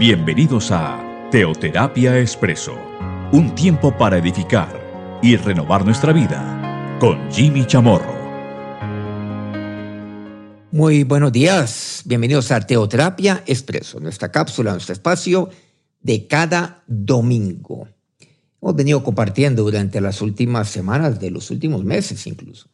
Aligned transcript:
Bienvenidos 0.00 0.70
a 0.70 1.28
Teoterapia 1.30 2.18
Expreso, 2.18 2.74
un 3.32 3.54
tiempo 3.54 3.94
para 3.94 4.16
edificar 4.16 5.20
y 5.22 5.36
renovar 5.36 5.84
nuestra 5.84 6.14
vida 6.14 6.96
con 6.98 7.30
Jimmy 7.30 7.66
Chamorro. 7.66 8.14
Muy 10.72 11.04
buenos 11.04 11.32
días, 11.32 12.00
bienvenidos 12.06 12.50
a 12.50 12.62
Teoterapia 12.62 13.44
Expreso, 13.44 14.00
nuestra 14.00 14.32
cápsula, 14.32 14.72
nuestro 14.72 14.94
espacio 14.94 15.50
de 16.00 16.26
cada 16.26 16.82
domingo. 16.86 17.86
Hemos 18.62 18.76
venido 18.76 19.04
compartiendo 19.04 19.64
durante 19.64 20.00
las 20.00 20.22
últimas 20.22 20.70
semanas, 20.70 21.20
de 21.20 21.30
los 21.30 21.50
últimos 21.50 21.84
meses 21.84 22.26
incluso, 22.26 22.70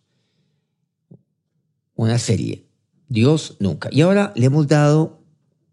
una 1.96 2.20
serie, 2.20 2.68
Dios 3.08 3.56
nunca. 3.58 3.88
Y 3.90 4.02
ahora 4.02 4.32
le 4.36 4.46
hemos 4.46 4.68
dado 4.68 5.24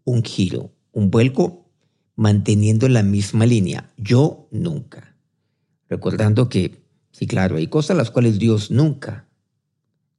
un 0.02 0.24
giro, 0.24 0.73
un 0.94 1.10
vuelco 1.10 1.70
manteniendo 2.16 2.88
la 2.88 3.02
misma 3.02 3.44
línea. 3.44 3.92
Yo 3.98 4.48
nunca. 4.50 5.16
Recordando 5.88 6.48
que, 6.48 6.86
sí, 7.12 7.26
claro, 7.26 7.56
hay 7.56 7.66
cosas 7.66 7.96
las 7.96 8.10
cuales 8.10 8.38
Dios 8.38 8.70
nunca 8.70 9.28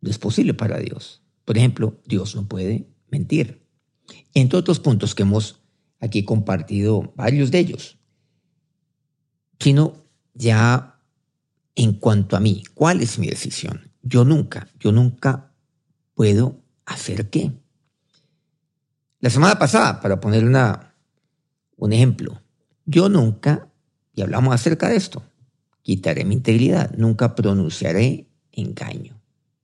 no 0.01 0.11
es 0.11 0.19
posible 0.19 0.53
para 0.53 0.77
Dios. 0.77 1.23
Por 1.45 1.57
ejemplo, 1.57 1.99
Dios 2.05 2.35
no 2.35 2.47
puede 2.47 2.87
mentir. 3.09 3.65
Entre 4.33 4.59
otros 4.59 4.79
puntos 4.79 5.15
que 5.15 5.23
hemos 5.23 5.61
aquí 5.99 6.23
compartido, 6.23 7.13
varios 7.15 7.49
de 7.49 7.59
ellos. 7.59 7.97
Sino 9.59 10.05
ya 10.33 11.01
en 11.75 11.93
cuanto 11.93 12.35
a 12.35 12.39
mí, 12.39 12.63
¿cuál 12.73 13.01
es 13.01 13.17
mi 13.17 13.27
decisión? 13.27 13.91
Yo 14.03 14.25
nunca, 14.25 14.69
yo 14.79 14.91
nunca 14.91 15.53
puedo 16.13 16.61
hacer 16.85 17.29
qué. 17.29 17.51
La 19.25 19.31
semana 19.31 19.57
pasada, 19.57 20.01
para 20.01 20.19
poner 20.19 20.45
una, 20.45 20.93
un 21.77 21.93
ejemplo, 21.93 22.43
yo 22.85 23.09
nunca, 23.09 23.71
y 24.13 24.21
hablamos 24.21 24.53
acerca 24.53 24.87
de 24.87 24.97
esto, 24.97 25.23
quitaré 25.81 26.25
mi 26.25 26.35
integridad, 26.35 26.91
nunca 26.95 27.33
pronunciaré 27.33 28.27
engaño 28.51 29.19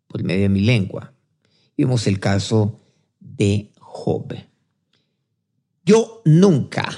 por 0.08 0.24
medio 0.24 0.42
de 0.42 0.50
mi 0.50 0.62
lengua. 0.62 1.14
Vimos 1.78 2.08
el 2.08 2.20
caso 2.20 2.80
de 3.20 3.72
Job. 3.78 4.34
Yo 5.86 6.24
nunca. 6.26 6.90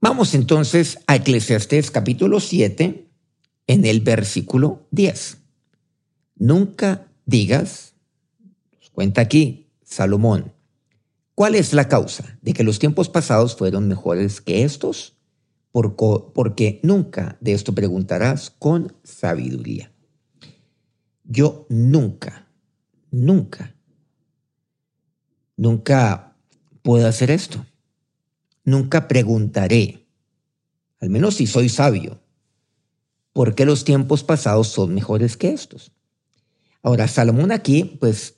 Vamos 0.00 0.32
entonces 0.32 0.98
a 1.08 1.16
Eclesiastés 1.16 1.90
capítulo 1.90 2.40
7 2.40 3.06
en 3.66 3.84
el 3.84 4.00
versículo 4.00 4.86
10. 4.92 5.36
Nunca 6.36 7.06
digas, 7.26 7.96
cuenta 8.94 9.20
aquí, 9.20 9.61
Salomón, 9.92 10.54
¿cuál 11.34 11.54
es 11.54 11.74
la 11.74 11.86
causa 11.86 12.38
de 12.40 12.54
que 12.54 12.64
los 12.64 12.78
tiempos 12.78 13.10
pasados 13.10 13.54
fueron 13.54 13.88
mejores 13.88 14.40
que 14.40 14.64
estos? 14.64 15.18
Porque 15.70 16.80
nunca 16.82 17.36
de 17.42 17.52
esto 17.52 17.74
preguntarás 17.74 18.48
con 18.48 18.96
sabiduría. 19.04 19.92
Yo 21.24 21.66
nunca, 21.68 22.48
nunca, 23.10 23.74
nunca 25.58 26.38
puedo 26.80 27.06
hacer 27.06 27.30
esto. 27.30 27.66
Nunca 28.64 29.08
preguntaré, 29.08 30.06
al 31.00 31.10
menos 31.10 31.34
si 31.34 31.46
soy 31.46 31.68
sabio, 31.68 32.18
por 33.34 33.54
qué 33.54 33.66
los 33.66 33.84
tiempos 33.84 34.24
pasados 34.24 34.68
son 34.68 34.94
mejores 34.94 35.36
que 35.36 35.52
estos. 35.52 35.92
Ahora, 36.82 37.08
Salomón 37.08 37.52
aquí, 37.52 37.98
pues, 38.00 38.36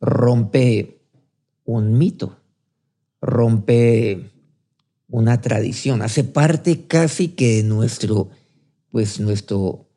rompe 0.00 0.94
un 1.64 1.96
mito, 1.98 2.38
rompe 3.20 4.30
una 5.08 5.40
tradición, 5.40 6.02
hace 6.02 6.24
parte 6.24 6.86
casi 6.86 7.28
que 7.28 7.56
de 7.56 7.62
nuestro, 7.62 8.30
pues 8.90 9.20
nuestro 9.20 9.88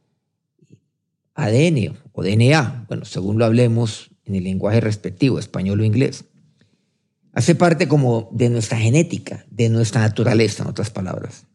ADN 1.34 1.98
o 2.12 2.24
DNA, 2.24 2.86
bueno, 2.88 3.06
según 3.06 3.38
lo 3.38 3.46
hablemos 3.46 4.10
en 4.26 4.36
el 4.36 4.44
lenguaje 4.44 4.82
respectivo, 4.82 5.40
español 5.40 5.82
o 5.82 5.84
inglés. 5.84 6.26
Hace 7.34 7.56
parte 7.56 7.88
como 7.88 8.30
de 8.32 8.50
nuestra 8.50 8.78
genética, 8.78 9.46
de 9.52 9.70
nuestra 9.70 10.02
naturaleza, 10.02 10.64
en 10.64 10.70
otras 10.70 10.90
palabras. 10.90 11.46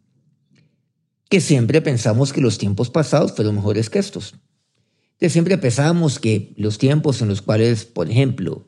Que 1.29 1.41
siempre 1.41 1.81
pensamos 1.83 2.33
que 2.33 2.41
los 2.41 2.59
tiempos 2.59 2.91
pasados 2.91 3.33
fueron 3.33 3.57
mejores 3.57 3.91
que 3.91 3.99
estos 3.99 4.35
siempre 5.31 5.59
pensábamos 5.59 6.19
que 6.19 6.53
los 6.57 6.79
tiempos 6.79 7.23
en 7.23 7.29
los 7.29 7.43
cuales, 7.43 7.85
por 7.85 8.11
ejemplo, 8.11 8.67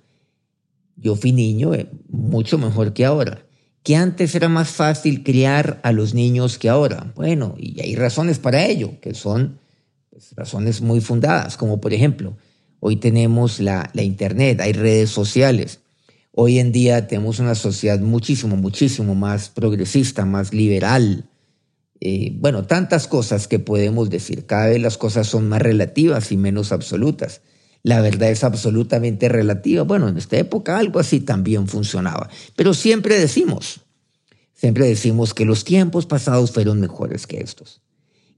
yo 0.96 1.16
fui 1.16 1.32
niño, 1.32 1.74
eh, 1.74 1.88
mucho 2.08 2.58
mejor 2.58 2.92
que 2.92 3.04
ahora. 3.04 3.46
Que 3.82 3.96
antes 3.96 4.34
era 4.34 4.48
más 4.48 4.70
fácil 4.70 5.22
criar 5.22 5.80
a 5.82 5.92
los 5.92 6.14
niños 6.14 6.58
que 6.58 6.68
ahora. 6.68 7.12
Bueno, 7.14 7.54
y 7.58 7.80
hay 7.80 7.94
razones 7.94 8.38
para 8.38 8.64
ello, 8.64 8.98
que 9.00 9.14
son 9.14 9.58
pues, 10.10 10.32
razones 10.34 10.80
muy 10.80 11.00
fundadas, 11.00 11.56
como 11.56 11.80
por 11.80 11.92
ejemplo, 11.92 12.36
hoy 12.80 12.96
tenemos 12.96 13.60
la, 13.60 13.90
la 13.92 14.02
Internet, 14.02 14.60
hay 14.60 14.72
redes 14.72 15.10
sociales. 15.10 15.80
Hoy 16.32 16.58
en 16.58 16.72
día 16.72 17.06
tenemos 17.06 17.38
una 17.38 17.54
sociedad 17.54 18.00
muchísimo, 18.00 18.56
muchísimo 18.56 19.14
más 19.14 19.50
progresista, 19.50 20.24
más 20.24 20.52
liberal, 20.52 21.28
eh, 22.06 22.32
bueno, 22.34 22.66
tantas 22.66 23.06
cosas 23.08 23.48
que 23.48 23.58
podemos 23.58 24.10
decir. 24.10 24.44
Cada 24.44 24.66
vez 24.66 24.80
las 24.80 24.98
cosas 24.98 25.26
son 25.26 25.48
más 25.48 25.62
relativas 25.62 26.32
y 26.32 26.36
menos 26.36 26.70
absolutas. 26.70 27.40
La 27.84 28.00
verdad 28.00 28.30
es 28.30 28.42
absolutamente 28.42 29.28
relativa. 29.28 29.82
Bueno, 29.84 30.08
en 30.08 30.16
esta 30.16 30.38
época 30.38 30.78
algo 30.78 30.98
así 30.98 31.20
también 31.20 31.68
funcionaba. 31.68 32.30
Pero 32.56 32.72
siempre 32.72 33.18
decimos, 33.18 33.82
siempre 34.54 34.86
decimos 34.86 35.34
que 35.34 35.44
los 35.44 35.64
tiempos 35.64 36.06
pasados 36.06 36.50
fueron 36.50 36.80
mejores 36.80 37.26
que 37.26 37.40
estos. 37.40 37.82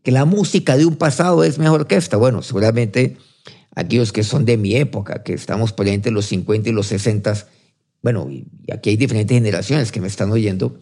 Que 0.03 0.11
la 0.11 0.25
música 0.25 0.77
de 0.77 0.85
un 0.85 0.97
pasado 0.97 1.45
es 1.45 1.59
mejor 1.59 1.87
que 1.87 1.95
esta. 1.95 2.17
Bueno, 2.17 2.43
seguramente 2.43 3.17
aquellos 3.77 4.13
que 4.13 4.25
son 4.25 4.45
de 4.45 4.57
mi 4.57 4.75
época, 4.75 5.23
que 5.23 5.35
estamos 5.35 5.73
por 5.73 5.87
entre 5.87 6.11
los 6.11 6.27
50 6.27 6.69
y 6.69 6.73
los 6.73 6.89
60, 6.89 7.47
bueno, 8.03 8.29
y 8.29 8.49
aquí 8.73 8.91
hay 8.91 8.97
diferentes 8.97 9.37
generaciones 9.37 9.93
que 9.93 10.01
me 10.01 10.09
están 10.09 10.33
oyendo, 10.33 10.81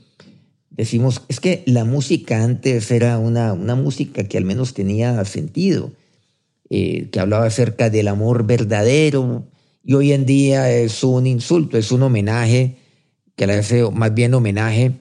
decimos, 0.71 1.21
es 1.29 1.39
que 1.39 1.63
la 1.67 1.85
música 1.85 2.43
antes 2.43 2.91
era 2.91 3.19
una, 3.19 3.53
una 3.53 3.75
música 3.75 4.25
que 4.25 4.39
al 4.39 4.45
menos 4.47 4.73
tenía 4.73 5.23
sentido, 5.27 5.93
eh, 6.71 7.09
que 7.11 7.21
hablaba 7.21 7.47
acerca 7.47 7.91
del 7.91 8.09
amor 8.09 8.47
verdadero, 8.47 9.47
y 9.83 9.95
hoy 9.95 10.13
en 10.13 10.25
día 10.25 10.71
es 10.71 11.05
un 11.05 11.27
insulto, 11.27 11.77
es 11.77 11.93
un 11.93 12.03
homenaje, 12.03 12.79
que 13.37 13.47
le 13.47 13.55
hace 13.55 13.91
más 13.91 14.15
bien 14.15 14.33
homenaje 14.35 14.93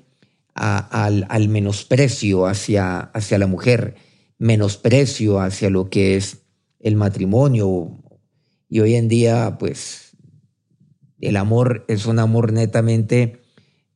al, 0.56 1.26
al, 1.30 1.50
menosprecio 1.50 2.48
hacia, 2.48 3.00
hacia 3.00 3.38
la 3.38 3.48
mujer, 3.48 3.96
menosprecio 4.40 5.40
hacia 5.40 5.70
lo 5.70 5.90
que 5.90 6.18
es 6.18 6.40
el 6.80 6.96
matrimonio. 6.96 7.98
Y 8.68 8.82
hoy 8.82 8.96
en 8.96 9.08
día, 9.08 9.58
pues, 9.58 10.18
el 11.22 11.38
amor 11.38 11.86
es 11.88 12.06
un 12.06 12.20
amor 12.20 12.52
netamente 12.52 13.42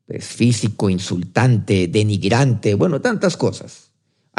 pues, 0.06 0.26
físico, 0.26 0.90
insultante, 0.90 1.88
denigrante, 1.88 2.76
bueno, 2.76 3.02
tantas 3.02 3.36
cosas. 3.36 3.87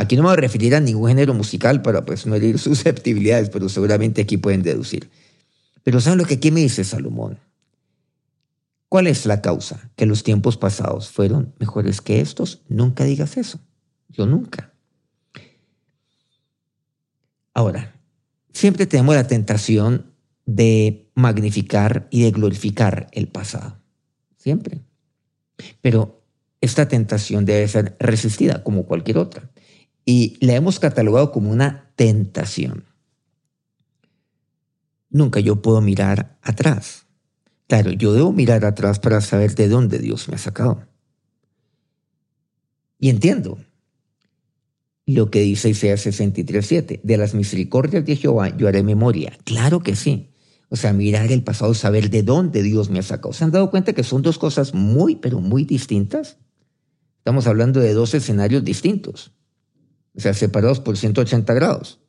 Aquí 0.00 0.14
no 0.14 0.22
me 0.22 0.28
voy 0.28 0.34
a 0.34 0.40
referir 0.40 0.76
a 0.76 0.80
ningún 0.80 1.08
género 1.08 1.34
musical 1.34 1.82
para 1.82 2.04
pues, 2.04 2.24
no 2.24 2.36
herir 2.36 2.56
susceptibilidades, 2.60 3.50
pero 3.50 3.68
seguramente 3.68 4.22
aquí 4.22 4.36
pueden 4.36 4.62
deducir. 4.62 5.10
Pero 5.82 6.00
¿saben 6.00 6.20
lo 6.20 6.24
que 6.24 6.34
aquí 6.34 6.52
me 6.52 6.60
dice 6.60 6.84
Salomón? 6.84 7.40
¿Cuál 8.88 9.08
es 9.08 9.26
la 9.26 9.42
causa? 9.42 9.90
Que 9.96 10.06
los 10.06 10.22
tiempos 10.22 10.56
pasados 10.56 11.10
fueron 11.10 11.52
mejores 11.58 12.00
que 12.00 12.20
estos. 12.20 12.62
Nunca 12.68 13.02
digas 13.02 13.36
eso. 13.36 13.58
Yo 14.08 14.24
nunca. 14.24 14.72
Ahora, 17.52 18.00
siempre 18.52 18.86
tenemos 18.86 19.16
la 19.16 19.26
tentación 19.26 20.14
de 20.46 21.10
magnificar 21.16 22.06
y 22.12 22.22
de 22.22 22.30
glorificar 22.30 23.08
el 23.10 23.26
pasado. 23.26 23.80
Siempre. 24.36 24.80
Pero 25.80 26.22
esta 26.60 26.86
tentación 26.86 27.44
debe 27.44 27.66
ser 27.66 27.96
resistida 27.98 28.62
como 28.62 28.86
cualquier 28.86 29.18
otra. 29.18 29.50
Y 30.10 30.38
la 30.40 30.54
hemos 30.54 30.78
catalogado 30.78 31.32
como 31.32 31.50
una 31.50 31.92
tentación. 31.94 32.84
Nunca 35.10 35.38
yo 35.38 35.60
puedo 35.60 35.82
mirar 35.82 36.38
atrás. 36.40 37.04
Claro, 37.66 37.90
yo 37.92 38.14
debo 38.14 38.32
mirar 38.32 38.64
atrás 38.64 39.00
para 39.00 39.20
saber 39.20 39.54
de 39.54 39.68
dónde 39.68 39.98
Dios 39.98 40.26
me 40.30 40.36
ha 40.36 40.38
sacado. 40.38 40.82
Y 42.98 43.10
entiendo 43.10 43.58
lo 45.04 45.30
que 45.30 45.40
dice 45.40 45.68
Isaías 45.68 46.06
63.7. 46.06 47.02
De 47.02 47.16
las 47.18 47.34
misericordias 47.34 48.06
de 48.06 48.16
Jehová 48.16 48.56
yo 48.56 48.66
haré 48.66 48.82
memoria. 48.82 49.36
Claro 49.44 49.80
que 49.80 49.94
sí. 49.94 50.30
O 50.70 50.76
sea, 50.76 50.94
mirar 50.94 51.30
el 51.32 51.44
pasado, 51.44 51.74
saber 51.74 52.08
de 52.08 52.22
dónde 52.22 52.62
Dios 52.62 52.88
me 52.88 53.00
ha 53.00 53.02
sacado. 53.02 53.34
¿Se 53.34 53.44
han 53.44 53.50
dado 53.50 53.70
cuenta 53.70 53.92
que 53.92 54.04
son 54.04 54.22
dos 54.22 54.38
cosas 54.38 54.72
muy, 54.72 55.16
pero 55.16 55.38
muy 55.40 55.64
distintas? 55.64 56.38
Estamos 57.18 57.46
hablando 57.46 57.80
de 57.80 57.92
dos 57.92 58.14
escenarios 58.14 58.64
distintos. 58.64 59.34
O 60.18 60.20
sea, 60.20 60.34
separados 60.34 60.80
por 60.80 60.96
180 60.96 61.54
grados. 61.54 62.00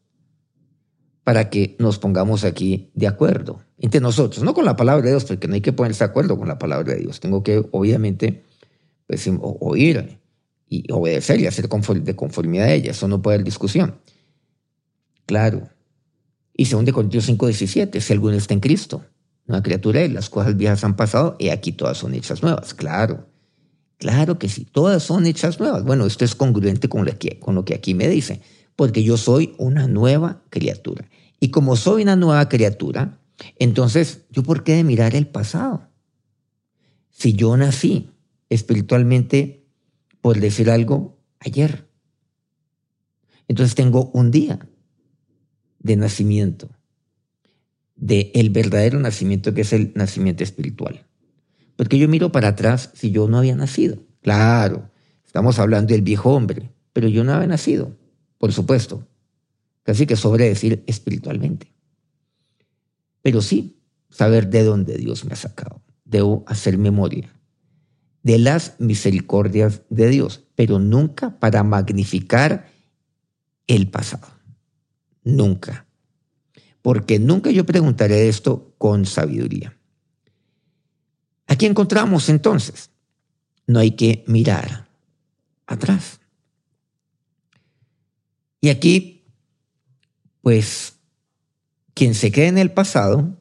Para 1.24 1.52
que 1.52 1.76
nos 1.78 2.00
pongamos 2.00 2.44
aquí 2.44 2.90
de 2.96 3.06
acuerdo 3.06 3.62
entre 3.78 4.02
nosotros. 4.02 4.44
No 4.44 4.56
con 4.56 4.66
la 4.66 4.76
palabra 4.76 5.06
de 5.06 5.12
Dios, 5.12 5.26
porque 5.26 5.48
no 5.48 5.54
hay 5.54 5.62
que 5.62 5.74
ponerse 5.74 6.04
de 6.04 6.10
acuerdo 6.10 6.38
con 6.38 6.48
la 6.48 6.58
palabra 6.58 6.94
de 6.94 7.02
Dios. 7.02 7.20
Tengo 7.20 7.44
que, 7.44 7.64
obviamente, 7.72 8.44
pues 9.06 9.30
oír 9.42 10.20
y 10.68 10.92
obedecer 10.92 11.40
y 11.40 11.46
hacer 11.46 11.70
de 11.70 12.16
conformidad 12.16 12.66
a 12.66 12.74
ella. 12.74 12.92
Eso 12.92 13.08
no 13.08 13.22
puede 13.22 13.36
haber 13.36 13.46
discusión. 13.46 14.00
Claro. 15.28 15.70
Y 16.56 16.66
2 16.66 16.92
Corintios 16.92 17.26
5, 17.26 17.46
17, 17.46 18.02
si 18.02 18.14
alguno 18.14 18.36
está 18.36 18.56
en 18.56 18.60
Cristo, 18.60 19.06
una 19.48 19.62
criatura 19.62 20.02
de 20.02 20.10
las 20.10 20.32
cosas 20.32 20.58
viejas 20.58 20.84
han 20.84 20.96
pasado 20.96 21.36
y 21.38 21.50
aquí 21.50 21.74
todas 21.74 22.00
son 22.00 22.16
hechas 22.16 22.42
nuevas. 22.42 22.74
Claro. 22.74 23.29
Claro 24.00 24.40
que 24.40 24.48
sí, 24.48 24.66
todas 24.66 25.04
son 25.04 25.26
hechas 25.26 25.60
nuevas. 25.60 25.84
Bueno, 25.84 26.06
esto 26.06 26.24
es 26.24 26.34
congruente 26.34 26.88
con 26.88 27.06
lo 27.06 27.20
que, 27.20 27.38
con 27.38 27.54
lo 27.54 27.66
que 27.66 27.76
aquí 27.76 27.94
me 27.94 28.08
dice, 28.08 28.42
porque 28.78 29.04
yo 29.04 29.18
soy 29.18 29.54
una 29.58 29.88
nueva 29.88 30.42
criatura. 30.50 31.10
Y 31.42 31.50
como 31.50 31.76
soy 31.76 32.04
una 32.04 32.16
nueva 32.16 32.48
criatura, 32.48 33.20
entonces, 33.58 34.22
¿yo 34.32 34.42
por 34.42 34.64
qué 34.64 34.76
de 34.76 34.86
mirar 34.86 35.16
el 35.16 35.28
pasado? 35.28 35.90
Si 37.10 37.34
yo 37.34 37.56
nací 37.58 38.10
espiritualmente, 38.48 39.68
por 40.22 40.40
decir 40.40 40.70
algo, 40.70 41.18
ayer. 41.40 41.90
Entonces 43.50 43.76
tengo 43.76 44.12
un 44.14 44.32
día 44.32 44.66
de 45.80 45.98
nacimiento, 45.98 46.70
de 47.98 48.32
el 48.34 48.50
verdadero 48.50 48.98
nacimiento 48.98 49.54
que 49.54 49.62
es 49.62 49.74
el 49.74 49.92
nacimiento 49.96 50.42
espiritual. 50.46 51.06
Porque 51.80 51.98
yo 51.98 52.10
miro 52.10 52.30
para 52.30 52.50
atrás 52.50 52.92
si 52.94 53.10
yo 53.10 53.30
no 53.30 53.38
había 53.38 53.56
nacido. 53.56 54.04
Claro, 54.22 54.92
estamos 55.26 55.60
hablando 55.60 55.94
del 55.94 56.02
viejo 56.02 56.36
hombre, 56.36 56.74
pero 56.92 57.08
yo 57.08 57.24
no 57.24 57.32
había 57.32 57.48
nacido, 57.48 57.96
por 58.38 58.52
supuesto. 58.52 59.08
Casi 59.84 60.06
que 60.06 60.18
sobre 60.18 60.50
decir 60.50 60.84
espiritualmente. 60.88 61.72
Pero 63.22 63.42
sí, 63.42 63.80
saber 64.10 64.50
de 64.50 64.66
dónde 64.66 64.98
Dios 64.98 65.24
me 65.24 65.32
ha 65.32 65.38
sacado. 65.38 65.82
Debo 66.04 66.44
hacer 66.48 66.78
memoria 66.78 67.34
de 68.24 68.40
las 68.40 68.76
misericordias 68.80 69.84
de 69.90 70.10
Dios, 70.10 70.44
pero 70.56 70.80
nunca 70.80 71.40
para 71.40 71.64
magnificar 71.64 72.68
el 73.68 73.90
pasado. 73.90 74.28
Nunca. 75.24 75.88
Porque 76.82 77.20
nunca 77.20 77.52
yo 77.52 77.66
preguntaré 77.66 78.28
esto 78.28 78.76
con 78.78 79.06
sabiduría. 79.06 79.79
Aquí 81.60 81.66
encontramos 81.66 82.30
entonces, 82.30 82.90
no 83.68 83.80
hay 83.80 83.92
que 83.92 84.24
mirar 84.28 84.88
atrás. 85.68 86.22
Y 88.62 88.70
aquí, 88.70 89.26
pues, 90.40 90.94
quien 91.94 92.16
se 92.16 92.32
quede 92.32 92.48
en 92.48 92.60
el 92.60 92.72
pasado, 92.72 93.38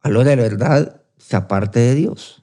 a 0.00 0.08
lo 0.08 0.24
de 0.24 0.34
la 0.34 0.42
verdad, 0.42 1.04
se 1.18 1.36
aparte 1.36 1.78
de 1.78 1.94
Dios. 1.94 2.42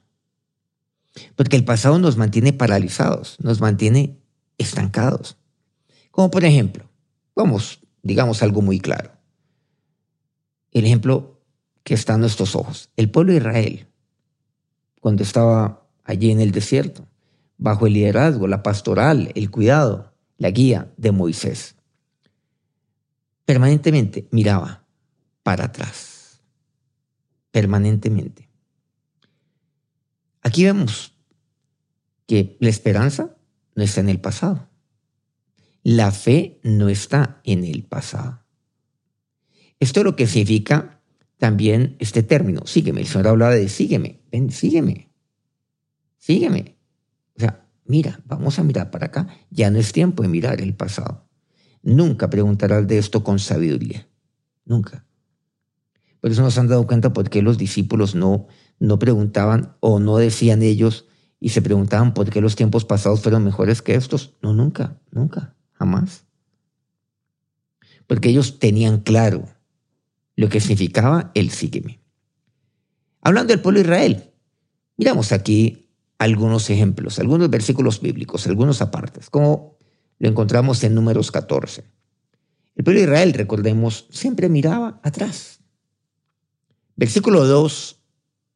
Porque 1.36 1.56
el 1.56 1.66
pasado 1.66 1.98
nos 1.98 2.16
mantiene 2.16 2.54
paralizados, 2.54 3.36
nos 3.40 3.60
mantiene 3.60 4.22
estancados. 4.56 5.36
Como 6.10 6.30
por 6.30 6.46
ejemplo, 6.46 6.88
vamos, 7.36 7.80
digamos 8.02 8.42
algo 8.42 8.62
muy 8.62 8.80
claro. 8.80 9.12
El 10.70 10.86
ejemplo 10.86 11.42
que 11.84 11.92
está 11.92 12.14
en 12.14 12.20
nuestros 12.20 12.56
ojos. 12.56 12.88
El 12.96 13.10
pueblo 13.10 13.32
de 13.32 13.38
Israel, 13.40 13.89
cuando 15.00 15.22
estaba 15.22 15.86
allí 16.04 16.30
en 16.30 16.40
el 16.40 16.52
desierto, 16.52 17.08
bajo 17.58 17.86
el 17.86 17.94
liderazgo, 17.94 18.46
la 18.46 18.62
pastoral, 18.62 19.32
el 19.34 19.50
cuidado, 19.50 20.14
la 20.38 20.50
guía 20.50 20.92
de 20.96 21.12
Moisés, 21.12 21.76
permanentemente 23.44 24.28
miraba 24.30 24.84
para 25.42 25.64
atrás, 25.64 26.40
permanentemente. 27.50 28.48
Aquí 30.42 30.64
vemos 30.64 31.14
que 32.26 32.56
la 32.60 32.68
esperanza 32.68 33.36
no 33.74 33.82
está 33.82 34.00
en 34.00 34.08
el 34.08 34.20
pasado. 34.20 34.68
La 35.82 36.12
fe 36.12 36.60
no 36.62 36.88
está 36.88 37.40
en 37.44 37.64
el 37.64 37.84
pasado. 37.84 38.42
Esto 39.78 40.00
es 40.00 40.04
lo 40.04 40.16
que 40.16 40.26
significa 40.26 40.99
también 41.40 41.96
este 42.00 42.22
término, 42.22 42.66
sígueme. 42.66 43.00
El 43.00 43.06
Señor 43.06 43.28
hablaba 43.28 43.54
de 43.54 43.70
sígueme, 43.70 44.20
ven, 44.30 44.50
sígueme, 44.50 45.10
sígueme. 46.18 46.76
O 47.34 47.40
sea, 47.40 47.66
mira, 47.86 48.20
vamos 48.26 48.58
a 48.58 48.62
mirar 48.62 48.90
para 48.90 49.06
acá. 49.06 49.26
Ya 49.50 49.70
no 49.70 49.78
es 49.78 49.90
tiempo 49.92 50.22
de 50.22 50.28
mirar 50.28 50.60
el 50.60 50.74
pasado. 50.74 51.26
Nunca 51.82 52.28
preguntarás 52.28 52.86
de 52.86 52.98
esto 52.98 53.24
con 53.24 53.38
sabiduría. 53.38 54.06
Nunca. 54.66 55.06
Por 56.20 56.30
eso 56.30 56.42
nos 56.42 56.58
han 56.58 56.68
dado 56.68 56.86
cuenta 56.86 57.14
por 57.14 57.30
qué 57.30 57.40
los 57.40 57.56
discípulos 57.56 58.14
no, 58.14 58.46
no 58.78 58.98
preguntaban 58.98 59.76
o 59.80 59.98
no 59.98 60.18
decían 60.18 60.62
ellos 60.62 61.06
y 61.40 61.48
se 61.48 61.62
preguntaban 61.62 62.12
por 62.12 62.28
qué 62.28 62.42
los 62.42 62.54
tiempos 62.54 62.84
pasados 62.84 63.22
fueron 63.22 63.44
mejores 63.44 63.80
que 63.80 63.94
estos. 63.94 64.36
No, 64.42 64.52
nunca, 64.52 65.00
nunca, 65.10 65.56
jamás. 65.72 66.26
Porque 68.06 68.28
ellos 68.28 68.58
tenían 68.58 69.00
claro 69.00 69.48
lo 70.40 70.48
que 70.48 70.58
significaba 70.58 71.32
el 71.34 71.50
sígueme. 71.50 72.00
Hablando 73.20 73.52
del 73.52 73.60
pueblo 73.60 73.80
de 73.80 73.84
Israel, 73.84 74.32
miramos 74.96 75.32
aquí 75.32 75.90
algunos 76.16 76.70
ejemplos, 76.70 77.18
algunos 77.18 77.50
versículos 77.50 78.00
bíblicos, 78.00 78.46
algunos 78.46 78.80
apartes, 78.80 79.28
como 79.28 79.76
lo 80.18 80.28
encontramos 80.30 80.82
en 80.82 80.94
números 80.94 81.30
14. 81.30 81.84
El 82.74 82.84
pueblo 82.84 83.00
de 83.00 83.04
Israel, 83.04 83.34
recordemos, 83.34 84.06
siempre 84.08 84.48
miraba 84.48 84.98
atrás. 85.02 85.60
Versículo 86.96 87.44
2 87.44 88.00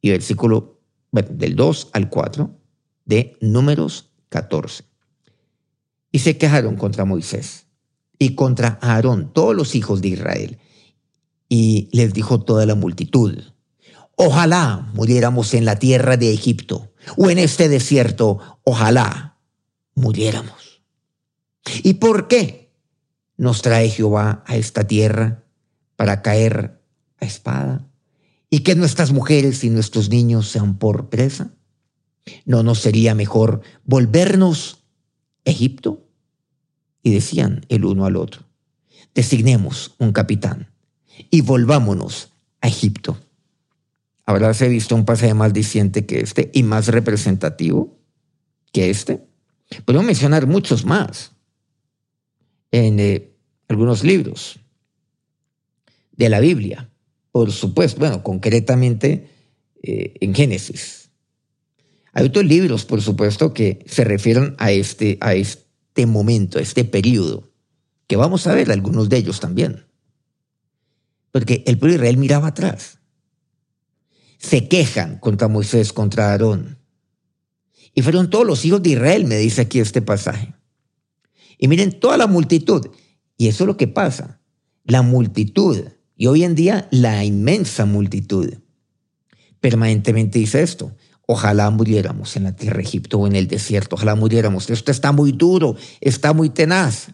y 0.01 0.09
versículo 0.09 0.81
del 1.11 1.55
2 1.55 1.89
al 1.93 2.09
4 2.09 2.59
de 3.05 3.37
números 3.41 4.09
14. 4.29 4.85
Y 6.11 6.17
se 6.17 6.35
quejaron 6.39 6.77
contra 6.77 7.05
Moisés 7.05 7.67
y 8.17 8.33
contra 8.33 8.79
Aarón, 8.81 9.31
todos 9.31 9.55
los 9.55 9.75
hijos 9.75 10.01
de 10.01 10.07
Israel. 10.07 10.59
Y 11.47 11.89
les 11.91 12.13
dijo 12.13 12.41
toda 12.41 12.65
la 12.65 12.75
multitud, 12.75 13.39
ojalá 14.15 14.89
muriéramos 14.93 15.53
en 15.53 15.65
la 15.65 15.77
tierra 15.77 16.17
de 16.17 16.33
Egipto 16.33 16.91
o 17.17 17.29
en 17.29 17.37
este 17.37 17.69
desierto, 17.69 18.59
ojalá 18.63 19.37
muriéramos. 19.93 20.81
¿Y 21.83 21.95
por 21.95 22.27
qué 22.27 22.71
nos 23.37 23.61
trae 23.61 23.89
Jehová 23.89 24.43
a 24.45 24.55
esta 24.55 24.85
tierra 24.85 25.43
para 25.95 26.21
caer 26.21 26.81
a 27.19 27.25
espada 27.25 27.87
y 28.49 28.59
que 28.59 28.75
nuestras 28.75 29.11
mujeres 29.11 29.63
y 29.63 29.69
nuestros 29.69 30.09
niños 30.09 30.49
sean 30.49 30.77
por 30.77 31.09
presa? 31.09 31.51
¿No 32.45 32.63
nos 32.63 32.79
sería 32.79 33.13
mejor 33.13 33.61
volvernos 33.83 34.83
a 35.45 35.51
Egipto? 35.51 36.07
Y 37.03 37.11
decían 37.11 37.65
el 37.69 37.85
uno 37.85 38.05
al 38.05 38.15
otro, 38.15 38.45
designemos 39.13 39.93
un 39.99 40.11
capitán 40.11 40.74
y 41.29 41.41
volvámonos 41.41 42.31
a 42.61 42.67
Egipto. 42.67 43.17
¿Habráse 44.25 44.67
visto 44.67 44.95
un 44.95 45.05
pasaje 45.05 45.33
más 45.33 45.53
diciente 45.53 46.05
que 46.05 46.19
este 46.19 46.49
y 46.53 46.63
más 46.63 46.87
representativo 46.87 47.97
que 48.71 48.89
este? 48.89 49.21
Podemos 49.85 50.05
mencionar 50.05 50.47
muchos 50.47 50.85
más 50.85 51.31
en 52.71 52.99
eh, 52.99 53.31
algunos 53.67 54.03
libros 54.03 54.59
de 56.11 56.29
la 56.29 56.39
Biblia, 56.39 56.89
por 57.31 57.51
supuesto, 57.51 57.99
bueno, 57.99 58.23
concretamente 58.23 59.29
eh, 59.83 60.13
en 60.21 60.33
Génesis. 60.33 61.09
Hay 62.13 62.25
otros 62.25 62.45
libros, 62.45 62.85
por 62.85 63.01
supuesto, 63.01 63.53
que 63.53 63.83
se 63.87 64.05
refieren 64.05 64.55
a 64.57 64.71
este, 64.71 65.17
a 65.19 65.35
este 65.35 66.05
momento, 66.05 66.59
a 66.59 66.61
este 66.61 66.85
periodo, 66.85 67.51
que 68.07 68.15
vamos 68.15 68.47
a 68.47 68.53
ver 68.53 68.71
algunos 68.71 69.09
de 69.09 69.17
ellos 69.17 69.39
también. 69.39 69.83
Porque 71.35 71.65
el 71.67 71.77
pueblo 71.77 71.91
de 71.91 71.97
Israel 71.97 72.15
miraba 72.15 72.47
atrás. 72.47 72.99
Se 74.37 74.69
quejan 74.69 75.19
contra 75.19 75.49
Moisés, 75.49 75.91
contra 75.91 76.31
Aarón. 76.31 76.79
Y 77.93 78.03
fueron 78.03 78.29
todos 78.29 78.47
los 78.47 78.63
hijos 78.63 78.81
de 78.81 78.91
Israel, 78.91 79.25
me 79.25 79.35
dice 79.35 79.59
aquí 79.59 79.81
este 79.81 80.01
pasaje. 80.01 80.55
Y 81.57 81.67
miren 81.67 81.99
toda 81.99 82.15
la 82.15 82.27
multitud. 82.27 82.87
Y 83.35 83.49
eso 83.49 83.65
es 83.65 83.67
lo 83.67 83.75
que 83.75 83.89
pasa. 83.89 84.39
La 84.85 85.01
multitud. 85.01 85.83
Y 86.15 86.27
hoy 86.27 86.45
en 86.45 86.55
día 86.55 86.87
la 86.89 87.25
inmensa 87.25 87.83
multitud. 87.83 88.53
Permanentemente 89.59 90.39
dice 90.39 90.63
esto. 90.63 90.95
Ojalá 91.27 91.69
muriéramos 91.69 92.37
en 92.37 92.45
la 92.45 92.55
tierra 92.55 92.77
de 92.77 92.83
Egipto 92.83 93.19
o 93.19 93.27
en 93.27 93.35
el 93.35 93.49
desierto. 93.49 93.97
Ojalá 93.97 94.15
muriéramos. 94.15 94.69
Esto 94.69 94.89
está 94.89 95.11
muy 95.11 95.33
duro, 95.33 95.75
está 95.99 96.31
muy 96.31 96.49
tenaz. 96.49 97.09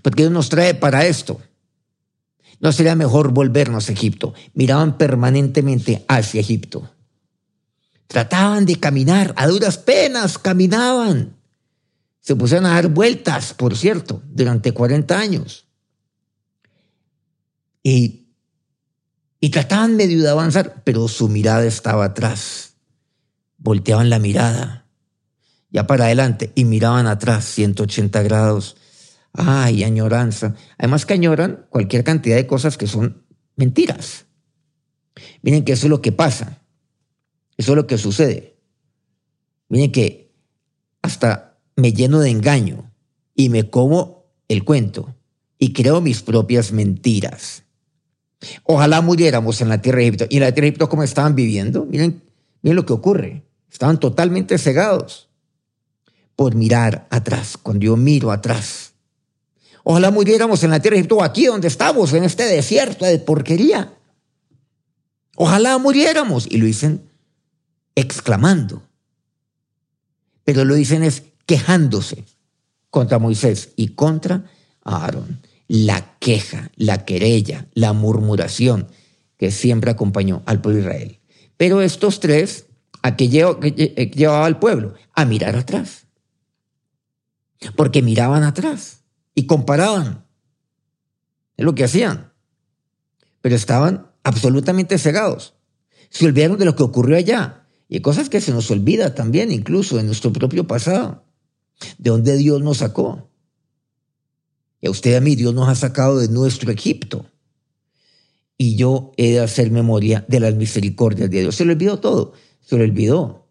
Porque 0.00 0.22
Dios 0.22 0.32
nos 0.32 0.48
trae 0.48 0.72
para 0.72 1.04
esto. 1.04 1.38
¿No 2.60 2.72
sería 2.72 2.94
mejor 2.94 3.32
volvernos 3.32 3.88
a 3.88 3.92
Egipto? 3.92 4.34
Miraban 4.54 4.98
permanentemente 4.98 6.04
hacia 6.08 6.40
Egipto. 6.40 6.90
Trataban 8.06 8.66
de 8.66 8.76
caminar, 8.76 9.34
a 9.36 9.46
duras 9.46 9.78
penas 9.78 10.38
caminaban. 10.38 11.36
Se 12.20 12.34
pusieron 12.34 12.66
a 12.66 12.74
dar 12.74 12.88
vueltas, 12.88 13.54
por 13.54 13.76
cierto, 13.76 14.22
durante 14.26 14.72
40 14.72 15.18
años. 15.18 15.66
Y, 17.82 18.28
y 19.40 19.50
trataban 19.50 19.96
medio 19.96 20.22
de 20.22 20.28
avanzar, 20.28 20.82
pero 20.84 21.06
su 21.08 21.28
mirada 21.28 21.64
estaba 21.64 22.06
atrás. 22.06 22.74
Volteaban 23.58 24.10
la 24.10 24.18
mirada 24.18 24.88
ya 25.70 25.86
para 25.86 26.06
adelante, 26.06 26.52
y 26.54 26.64
miraban 26.64 27.06
atrás, 27.06 27.44
180 27.44 28.22
grados. 28.22 28.76
Ay, 29.40 29.84
añoranza. 29.84 30.56
Además 30.78 31.06
que 31.06 31.14
añoran 31.14 31.66
cualquier 31.70 32.02
cantidad 32.02 32.34
de 32.34 32.48
cosas 32.48 32.76
que 32.76 32.88
son 32.88 33.22
mentiras. 33.54 34.26
Miren 35.42 35.64
que 35.64 35.72
eso 35.72 35.86
es 35.86 35.90
lo 35.90 36.02
que 36.02 36.10
pasa. 36.10 36.60
Eso 37.56 37.72
es 37.72 37.76
lo 37.76 37.86
que 37.86 37.98
sucede. 37.98 38.56
Miren 39.68 39.92
que 39.92 40.34
hasta 41.02 41.56
me 41.76 41.92
lleno 41.92 42.18
de 42.18 42.30
engaño 42.30 42.90
y 43.36 43.48
me 43.48 43.70
como 43.70 44.26
el 44.48 44.64
cuento 44.64 45.14
y 45.56 45.72
creo 45.72 46.00
mis 46.00 46.22
propias 46.22 46.72
mentiras. 46.72 47.62
Ojalá 48.64 49.00
muriéramos 49.02 49.60
en 49.60 49.68
la 49.68 49.80
tierra 49.80 49.98
de 49.98 50.08
Egipto. 50.08 50.26
¿Y 50.28 50.38
en 50.38 50.42
la 50.42 50.52
tierra 50.52 50.64
de 50.64 50.68
Egipto 50.70 50.88
cómo 50.88 51.04
estaban 51.04 51.36
viviendo? 51.36 51.84
Miren, 51.84 52.24
miren 52.62 52.74
lo 52.74 52.84
que 52.84 52.92
ocurre. 52.92 53.44
Estaban 53.70 54.00
totalmente 54.00 54.58
cegados 54.58 55.28
por 56.34 56.56
mirar 56.56 57.06
atrás. 57.10 57.56
Cuando 57.56 57.84
yo 57.84 57.96
miro 57.96 58.32
atrás. 58.32 58.94
Ojalá 59.90 60.10
muriéramos 60.10 60.62
en 60.64 60.70
la 60.70 60.80
tierra 60.80 60.96
de 60.96 61.00
Egipto, 61.00 61.22
aquí 61.22 61.46
donde 61.46 61.66
estamos, 61.66 62.12
en 62.12 62.22
este 62.22 62.44
desierto 62.44 63.06
de 63.06 63.18
porquería. 63.20 63.94
Ojalá 65.34 65.78
muriéramos. 65.78 66.46
Y 66.46 66.58
lo 66.58 66.66
dicen 66.66 67.08
exclamando. 67.94 68.82
Pero 70.44 70.66
lo 70.66 70.74
dicen 70.74 71.04
es 71.04 71.22
quejándose 71.46 72.26
contra 72.90 73.18
Moisés 73.18 73.70
y 73.76 73.94
contra 73.94 74.44
Aarón. 74.84 75.40
La 75.68 76.18
queja, 76.18 76.70
la 76.76 77.06
querella, 77.06 77.66
la 77.72 77.94
murmuración 77.94 78.88
que 79.38 79.50
siempre 79.50 79.90
acompañó 79.90 80.42
al 80.44 80.60
pueblo 80.60 80.82
de 80.82 80.86
Israel. 80.86 81.18
Pero 81.56 81.80
estos 81.80 82.20
tres, 82.20 82.66
¿a 83.00 83.16
qué 83.16 83.30
llevaba 83.30 84.44
al 84.44 84.58
pueblo? 84.58 84.92
A 85.14 85.24
mirar 85.24 85.56
atrás. 85.56 86.04
Porque 87.74 88.02
miraban 88.02 88.42
atrás 88.42 88.97
y 89.38 89.46
comparaban. 89.46 90.26
Es 91.56 91.64
lo 91.64 91.76
que 91.76 91.84
hacían. 91.84 92.32
Pero 93.40 93.54
estaban 93.54 94.10
absolutamente 94.24 94.98
cegados. 94.98 95.54
Se 96.10 96.26
olvidaron 96.26 96.58
de 96.58 96.64
lo 96.64 96.74
que 96.74 96.82
ocurrió 96.82 97.16
allá. 97.16 97.68
Y 97.88 98.00
cosas 98.00 98.28
que 98.28 98.40
se 98.40 98.50
nos 98.50 98.68
olvida 98.72 99.14
también, 99.14 99.52
incluso 99.52 100.00
en 100.00 100.06
nuestro 100.06 100.32
propio 100.32 100.66
pasado. 100.66 101.24
De 101.98 102.10
dónde 102.10 102.36
Dios 102.36 102.60
nos 102.62 102.78
sacó. 102.78 103.30
Y 104.80 104.88
a 104.88 104.90
usted 104.90 105.12
y 105.12 105.14
a 105.14 105.20
mí 105.20 105.36
Dios 105.36 105.54
nos 105.54 105.68
ha 105.68 105.76
sacado 105.76 106.18
de 106.18 106.26
nuestro 106.26 106.72
Egipto. 106.72 107.30
Y 108.56 108.74
yo 108.74 109.12
he 109.16 109.34
de 109.34 109.40
hacer 109.40 109.70
memoria 109.70 110.24
de 110.26 110.40
las 110.40 110.56
misericordias 110.56 111.30
de 111.30 111.42
Dios. 111.42 111.54
Se 111.54 111.64
le 111.64 111.74
olvidó 111.74 112.00
todo. 112.00 112.32
Se 112.60 112.76
le 112.76 112.82
olvidó 112.82 113.46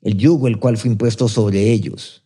el 0.00 0.16
yugo 0.16 0.46
el 0.46 0.60
cual 0.60 0.76
fue 0.76 0.92
impuesto 0.92 1.26
sobre 1.26 1.72
ellos. 1.72 2.22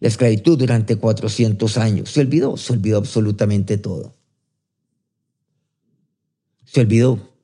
La 0.00 0.08
esclavitud 0.08 0.58
durante 0.58 0.96
400 0.96 1.76
años. 1.78 2.10
Se 2.10 2.20
olvidó, 2.20 2.56
se 2.56 2.72
olvidó 2.72 2.98
absolutamente 2.98 3.78
todo. 3.78 4.16
Se 6.64 6.80
olvidó 6.80 7.34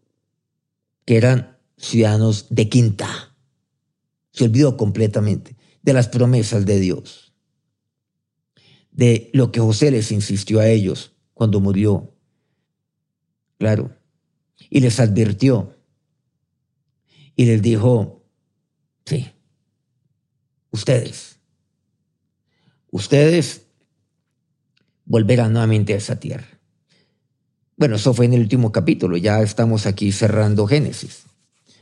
que 1.05 1.17
eran 1.17 1.59
ciudadanos 1.77 2.47
de 2.51 2.69
quinta. 2.69 3.35
Se 4.33 4.45
olvidó 4.45 4.77
completamente 4.77 5.57
de 5.83 5.93
las 5.93 6.09
promesas 6.09 6.65
de 6.65 6.81
Dios, 6.81 7.35
de 8.91 9.31
lo 9.33 9.53
que 9.53 9.61
José 9.61 9.91
les 9.91 10.11
insistió 10.13 10.61
a 10.61 10.69
ellos 10.69 11.13
cuando 11.35 11.61
murió. 11.61 12.15
Claro. 13.59 13.95
Y 14.71 14.81
les 14.81 14.99
advirtió. 14.99 15.77
Y 17.37 17.47
les 17.47 17.61
dijo, 17.63 18.25
sí, 19.05 19.27
ustedes, 20.71 21.34
ustedes 22.95 23.63
volverán 25.05 25.53
nuevamente 25.53 25.95
a 25.95 25.97
esa 25.97 26.21
tierra. 26.21 26.47
Bueno, 27.77 27.97
eso 27.97 28.15
fue 28.15 28.27
en 28.27 28.35
el 28.35 28.41
último 28.41 28.71
capítulo, 28.71 29.17
ya 29.17 29.43
estamos 29.43 29.87
aquí 29.87 30.13
cerrando 30.13 30.69
Génesis, 30.69 31.25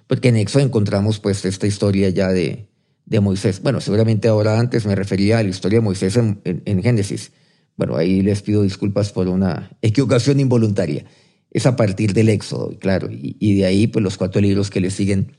porque 0.07 0.28
en 0.28 0.37
Éxodo 0.37 0.62
encontramos 0.62 1.19
pues 1.19 1.45
esta 1.45 1.66
historia 1.66 2.09
ya 2.09 2.28
de, 2.28 2.66
de 3.04 3.21
Moisés. 3.21 3.61
Bueno, 3.61 3.83
seguramente 3.83 4.28
ahora 4.28 4.59
antes 4.59 4.87
me 4.87 4.95
refería 4.95 5.38
a 5.38 5.42
la 5.42 5.50
historia 5.50 5.81
de 5.81 5.85
Moisés 5.85 6.16
en, 6.16 6.83
Génesis. 6.83 7.33
Bueno, 7.76 7.97
ahí 7.97 8.23
les 8.23 8.40
pido 8.40 8.62
disculpas 8.62 9.12
por 9.12 9.28
una 9.28 9.76
equivocación 9.83 10.40
involuntaria. 10.40 11.04
Es 11.50 11.66
a 11.66 11.76
partir 11.76 12.14
del 12.14 12.31
Éxodo, 12.31 12.78
claro, 12.78 13.09
y, 13.11 13.54
de 13.54 13.66
ahí 13.66 13.87
pues 13.87 14.02
los 14.02 14.16
cuatro 14.16 14.40
libros 14.40 14.71
que 14.71 14.81
le 14.81 14.90
siguen 14.90 15.33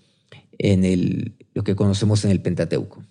en 0.60 0.86
el, 0.86 1.34
lo 1.56 1.64
que 1.64 1.76
conocemos 1.76 2.24
en 2.26 2.30
el 2.30 2.44
Pentateuco. 2.44 3.02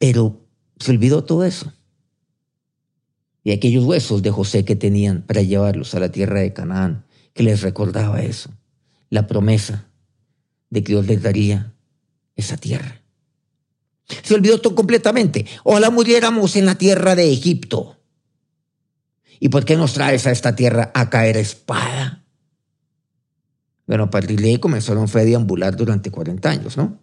Pero 0.00 0.48
se 0.78 0.92
olvidó 0.92 1.24
todo 1.24 1.44
eso. 1.44 1.74
Y 3.44 3.52
aquellos 3.52 3.84
huesos 3.84 4.22
de 4.22 4.30
José 4.30 4.64
que 4.64 4.74
tenían 4.74 5.22
para 5.22 5.42
llevarlos 5.42 5.94
a 5.94 6.00
la 6.00 6.10
tierra 6.10 6.40
de 6.40 6.54
Canaán, 6.54 7.04
que 7.34 7.42
les 7.42 7.60
recordaba 7.60 8.22
eso, 8.22 8.50
la 9.10 9.26
promesa 9.26 9.88
de 10.70 10.82
que 10.82 10.92
Dios 10.92 11.06
les 11.06 11.22
daría 11.22 11.74
esa 12.34 12.56
tierra. 12.56 13.02
Se 14.22 14.34
olvidó 14.34 14.58
todo 14.58 14.74
completamente. 14.74 15.44
Ojalá 15.64 15.90
muriéramos 15.90 16.56
en 16.56 16.64
la 16.64 16.76
tierra 16.76 17.14
de 17.14 17.30
Egipto. 17.30 17.98
¿Y 19.38 19.50
por 19.50 19.66
qué 19.66 19.76
nos 19.76 19.92
traes 19.92 20.26
a 20.26 20.30
esta 20.30 20.56
tierra 20.56 20.90
a 20.94 21.10
caer 21.10 21.36
espada? 21.36 22.24
Bueno, 23.86 24.04
a 24.04 24.10
partir 24.10 24.40
de 24.40 24.58
comenzaron 24.60 25.06
a 25.12 25.18
deambular 25.18 25.76
durante 25.76 26.10
40 26.10 26.48
años, 26.48 26.76
¿no? 26.78 26.98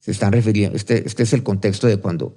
Se 0.00 0.10
están 0.10 0.32
refiriendo, 0.32 0.76
este, 0.76 1.06
este 1.06 1.22
es 1.22 1.32
el 1.32 1.42
contexto 1.42 1.86
de 1.86 1.98
cuando 1.98 2.34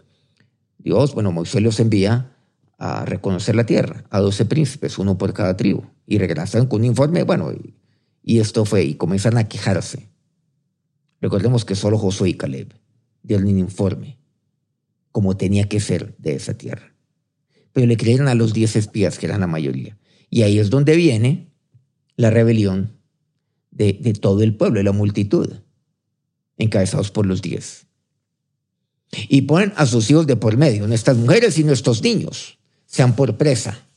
Dios, 0.77 1.13
bueno, 1.13 1.31
Moisés 1.31 1.61
los 1.61 1.79
envía 1.79 2.35
a 2.77 3.05
reconocer 3.05 3.55
la 3.55 3.65
tierra, 3.65 4.03
a 4.09 4.19
12 4.19 4.45
príncipes, 4.45 4.97
uno 4.97 5.17
por 5.17 5.33
cada 5.33 5.55
tribu, 5.55 5.83
y 6.05 6.17
regresaron 6.17 6.67
con 6.67 6.81
un 6.81 6.87
informe, 6.87 7.23
bueno, 7.23 7.53
y, 8.23 8.39
esto 8.39 8.65
fue, 8.65 8.83
y 8.83 8.95
comienzan 8.95 9.37
a 9.37 9.47
quejarse. 9.47 10.09
Recordemos 11.21 11.63
que 11.63 11.75
solo 11.75 11.97
Josué 11.97 12.29
y 12.29 12.33
Caleb 12.33 12.73
dieron 13.21 13.47
un 13.47 13.57
informe, 13.57 14.19
como 15.13 15.37
tenía 15.37 15.69
que 15.69 15.79
ser 15.79 16.15
de 16.17 16.35
esa 16.35 16.57
tierra. 16.57 16.93
Pero 17.71 17.87
le 17.87 17.95
creyeron 17.95 18.27
a 18.27 18.35
los 18.35 18.53
diez 18.53 18.75
espías, 18.75 19.17
que 19.17 19.27
eran 19.27 19.39
la 19.39 19.47
mayoría. 19.47 19.97
Y 20.29 20.41
ahí 20.41 20.59
es 20.59 20.69
donde 20.69 20.97
viene 20.97 21.53
la 22.17 22.29
rebelión 22.29 22.97
de, 23.71 23.93
de 23.93 24.13
todo 24.13 24.43
el 24.43 24.55
pueblo, 24.57 24.79
de 24.79 24.83
la 24.83 24.91
multitud, 24.91 25.49
encabezados 26.57 27.11
por 27.11 27.25
los 27.25 27.41
diez. 27.41 27.85
Y 29.29 29.43
ponen 29.43 29.73
a 29.75 29.85
sus 29.85 30.09
hijos 30.09 30.27
de 30.27 30.35
por 30.35 30.57
medio, 30.57 30.87
nuestras 30.87 31.17
mujeres 31.17 31.57
y 31.57 31.63
nuestros 31.63 32.01
niños, 32.01 32.57
sean 32.85 33.15
por 33.15 33.37
presa. 33.37 33.87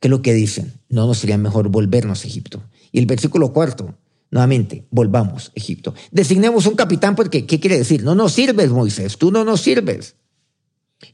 ¿Qué 0.00 0.08
es 0.08 0.10
lo 0.10 0.22
que 0.22 0.34
dicen? 0.34 0.74
No 0.88 1.06
nos 1.06 1.18
sería 1.18 1.38
mejor 1.38 1.68
volvernos 1.68 2.24
a 2.24 2.28
Egipto. 2.28 2.62
Y 2.92 2.98
el 2.98 3.06
versículo 3.06 3.52
cuarto, 3.52 3.94
Nuevamente, 4.30 4.86
volvamos 4.90 5.48
a 5.48 5.52
Egipto. 5.56 5.94
Designemos 6.12 6.66
un 6.66 6.76
capitán 6.76 7.16
porque, 7.16 7.46
¿qué 7.46 7.58
quiere 7.58 7.78
decir? 7.78 8.04
No 8.04 8.14
nos 8.14 8.32
sirves, 8.32 8.70
Moisés, 8.70 9.18
tú 9.18 9.32
no 9.32 9.44
nos 9.44 9.60
sirves. 9.60 10.14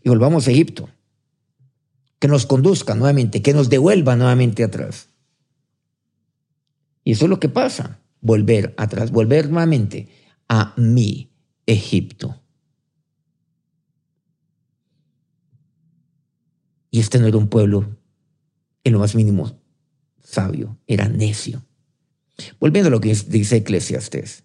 Y 0.02 0.08
volvamos 0.08 0.46
a 0.46 0.50
Egipto. 0.50 0.90
Que 2.18 2.28
nos 2.28 2.44
conduzca 2.44 2.94
nuevamente, 2.94 3.40
que 3.40 3.54
nos 3.54 3.70
devuelva 3.70 4.16
nuevamente 4.16 4.64
atrás. 4.64 5.08
Y 7.04 7.12
eso 7.12 7.24
es 7.24 7.30
lo 7.30 7.40
que 7.40 7.48
pasa, 7.48 8.00
volver 8.20 8.74
atrás, 8.76 9.10
volver 9.10 9.50
nuevamente 9.50 10.08
a 10.48 10.74
mi 10.76 11.32
Egipto. 11.66 12.42
Y 16.90 17.00
este 17.00 17.18
no 17.18 17.26
era 17.26 17.36
un 17.36 17.48
pueblo 17.48 17.98
en 18.84 18.92
lo 18.92 18.98
más 18.98 19.14
mínimo 19.14 19.60
sabio, 20.22 20.78
era 20.86 21.08
necio. 21.08 21.64
Volviendo 22.58 22.88
a 22.88 22.90
lo 22.90 23.00
que 23.00 23.14
dice 23.14 23.56
Eclesiastes, 23.56 24.44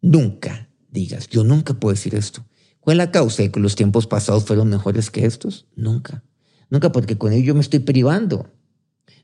nunca 0.00 0.70
digas, 0.90 1.28
yo 1.28 1.44
nunca 1.44 1.74
puedo 1.74 1.94
decir 1.94 2.14
esto. 2.14 2.44
¿Cuál 2.80 2.94
es 3.00 3.06
la 3.06 3.10
causa 3.10 3.42
de 3.42 3.50
que 3.50 3.60
los 3.60 3.76
tiempos 3.76 4.06
pasados 4.06 4.44
fueron 4.44 4.68
mejores 4.70 5.10
que 5.10 5.26
estos? 5.26 5.66
Nunca. 5.76 6.24
Nunca 6.70 6.92
porque 6.92 7.18
con 7.18 7.32
ello 7.32 7.44
yo 7.44 7.54
me 7.54 7.60
estoy 7.60 7.80
privando 7.80 8.52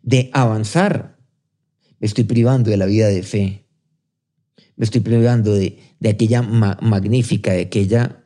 de 0.03 0.31
avanzar. 0.33 1.14
Estoy 2.05 2.25
privando 2.25 2.69
de 2.71 2.77
la 2.77 2.85
vida 2.85 3.09
de 3.09 3.23
fe. 3.23 3.65
Me 4.77 4.85
estoy 4.85 5.01
privando 5.01 5.55
de, 5.55 5.79
aquella 6.07 6.43
magnífica, 6.43 7.53
de 7.53 7.63
aquella 7.63 8.23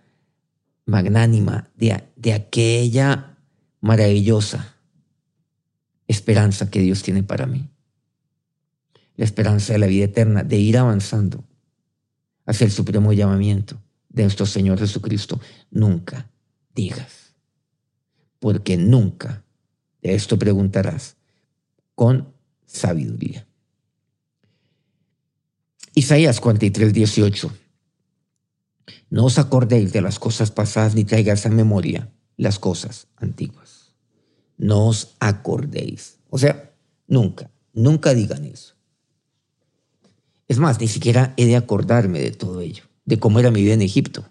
magnánima, 0.85 1.71
de, 1.77 2.03
de 2.17 2.33
aquella 2.33 3.39
maravillosa 3.81 4.75
esperanza 6.09 6.69
que 6.71 6.81
Dios 6.81 7.05
tiene 7.05 7.23
para 7.23 7.47
mí 7.47 7.69
la 9.15 9.25
esperanza 9.25 9.75
de 9.75 9.79
la 9.79 9.87
vida 9.87 10.07
eterna, 10.07 10.43
de 10.43 10.57
ir 10.57 10.77
avanzando 10.77 11.45
hacia 12.47 12.65
el 12.65 12.73
supremo 12.73 13.13
llamamiento 13.13 13.81
de 14.09 14.25
nuestro 14.25 14.47
Señor 14.47 14.81
Jesucristo. 14.81 15.41
Nunca 15.71 16.29
digas, 16.75 17.33
porque 18.41 18.77
nunca 18.77 19.45
de 20.03 20.17
esto 20.17 20.37
preguntarás 20.37 21.17
con 21.95 22.33
sabiduría. 22.67 23.48
Isaías 25.99 26.41
43, 26.41 26.93
18. 26.93 27.51
No 29.11 29.25
os 29.25 29.37
acordéis 29.41 29.93
de 29.93 30.01
las 30.01 30.21
cosas 30.21 30.53
pasadas 30.53 30.95
ni 30.95 31.03
traigáis 31.03 31.45
a 31.45 31.49
memoria 31.49 32.15
las 32.37 32.61
cosas 32.61 33.09
antiguas. 33.17 33.97
No 34.59 34.87
os 34.87 35.17
acordéis. 35.19 36.21
O 36.31 36.39
sea, 36.39 36.73
nunca, 37.09 37.51
nunca 37.73 38.15
digan 38.15 38.45
eso. 38.45 38.77
Es 40.47 40.61
más, 40.61 40.79
ni 40.79 40.87
siquiera 40.87 41.35
he 41.37 41.47
de 41.47 41.57
acordarme 41.57 42.21
de 42.21 42.31
todo 42.31 42.61
ello, 42.61 42.85
de 43.05 43.19
cómo 43.19 43.41
era 43.41 43.51
mi 43.51 43.63
vida 43.63 43.75
en 43.75 43.83
Egipto. 43.83 44.25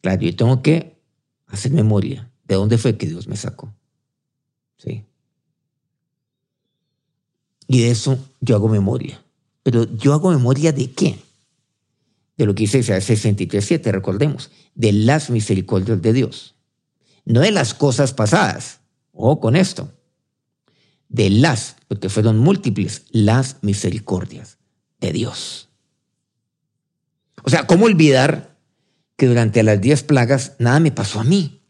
Claro, 0.00 0.22
yo 0.22 0.34
tengo 0.34 0.62
que 0.62 1.02
hacer 1.48 1.72
memoria 1.72 2.32
de 2.48 2.54
dónde 2.54 2.78
fue 2.78 2.96
que 2.96 3.06
Dios 3.06 3.28
me 3.28 3.36
sacó. 3.36 3.74
¿Sí? 4.78 5.04
Y 7.68 7.82
de 7.82 7.90
eso 7.90 8.18
yo 8.40 8.56
hago 8.56 8.70
memoria. 8.70 9.23
Pero 9.64 9.92
yo 9.96 10.12
hago 10.12 10.30
memoria 10.30 10.70
de 10.72 10.92
qué? 10.92 11.18
De 12.36 12.46
lo 12.46 12.54
que 12.54 12.64
dice 12.64 12.78
Isaías 12.78 13.08
63.7, 13.08 13.90
recordemos, 13.90 14.50
de 14.74 14.92
las 14.92 15.30
misericordias 15.30 16.00
de 16.02 16.12
Dios. 16.12 16.54
No 17.24 17.40
de 17.40 17.50
las 17.50 17.74
cosas 17.74 18.12
pasadas. 18.12 18.80
O 19.10 19.40
con 19.40 19.56
esto. 19.56 19.90
De 21.08 21.30
las, 21.30 21.76
porque 21.88 22.08
fueron 22.08 22.38
múltiples, 22.38 23.06
las 23.10 23.56
misericordias 23.62 24.58
de 25.00 25.12
Dios. 25.12 25.68
O 27.42 27.50
sea, 27.50 27.66
¿cómo 27.66 27.86
olvidar 27.86 28.58
que 29.16 29.26
durante 29.26 29.62
las 29.62 29.80
diez 29.80 30.02
plagas 30.02 30.56
nada 30.58 30.80
me 30.80 30.92
pasó 30.92 31.20
a 31.20 31.24
mí? 31.24 31.62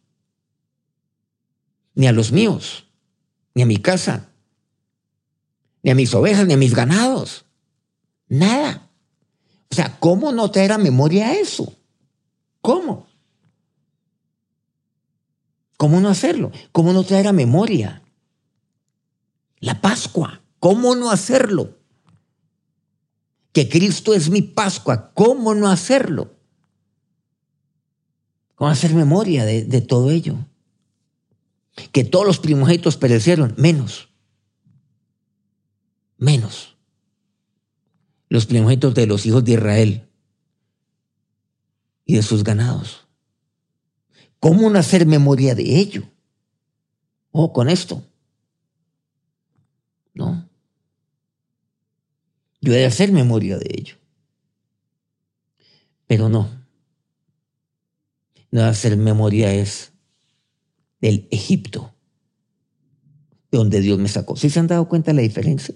Ni 1.95 2.09
a 2.09 2.13
los 2.13 2.33
míos, 2.33 2.87
ni 3.55 3.63
a 3.63 3.67
mi 3.67 3.77
casa, 3.77 4.31
ni 5.83 5.91
a 5.91 5.95
mis 5.95 6.13
ovejas, 6.15 6.47
ni 6.47 6.55
a 6.55 6.57
mis 6.57 6.75
ganados. 6.75 7.45
Nada. 8.35 8.91
O 9.71 9.75
sea, 9.75 9.97
¿cómo 10.01 10.33
no 10.33 10.51
traer 10.51 10.73
a 10.73 10.79
memoria 10.79 11.39
eso? 11.39 11.73
¿Cómo? 12.61 13.07
¿Cómo 15.77 16.01
no 16.01 16.09
hacerlo? 16.09 16.51
¿Cómo 16.73 16.93
no 16.93 17.05
traer 17.05 17.29
a 17.29 17.33
memoria? 17.33 18.03
La 19.61 19.81
Pascua. 19.81 20.43
¿Cómo 20.59 20.97
no 20.97 21.13
hacerlo? 21.13 21.79
Que 23.53 23.69
Cristo 23.69 24.15
es 24.15 24.31
mi 24.31 24.43
Pascua. 24.43 25.13
¿Cómo 25.15 25.55
no 25.55 25.69
hacerlo? 25.69 26.35
¿Cómo 28.57 28.69
hacer 28.69 28.95
memoria 28.95 29.45
de, 29.45 29.81
todo 29.81 30.11
ello? 30.11 30.39
Que 31.93 32.03
todos 32.03 32.27
los 32.27 32.41
primogénitos 32.41 32.97
perecieron, 32.97 33.55
menos. 33.57 34.09
Menos 36.19 36.74
los 38.29 38.47
primogénitos 38.47 38.95
de 38.95 39.07
los 39.07 39.27
hijos 39.27 39.45
de 39.45 39.53
Israel 39.53 40.09
y 42.05 42.17
de 42.17 42.23
sus 42.23 42.45
ganados. 42.45 43.07
¿Cómo 44.41 44.69
no 44.69 44.79
hacer 44.79 45.07
memoria 45.07 45.55
de 45.55 45.79
ello? 45.79 46.05
Oh, 47.31 47.53
con 47.53 47.69
esto. 47.69 48.05
No. 50.13 50.49
Yo 52.61 52.73
he 52.73 52.77
de 52.77 52.87
hacer 52.87 53.13
memoria 53.13 53.59
de 53.59 53.71
ello. 53.77 53.97
Pero 56.07 56.29
no. 56.29 56.49
No 58.51 58.63
hacer 58.63 58.97
memoria 58.97 59.53
es 59.53 59.93
del 61.01 61.27
Egipto, 61.31 61.93
de 63.51 63.59
donde 63.59 63.81
Dios 63.81 63.99
me 63.99 64.09
sacó. 64.09 64.37
¿Sí 64.37 64.49
se 64.49 64.61
han 64.61 64.67
dado 64.67 64.89
cuenta 64.89 65.11
de 65.11 65.17
la 65.17 65.23
diferencia? 65.23 65.75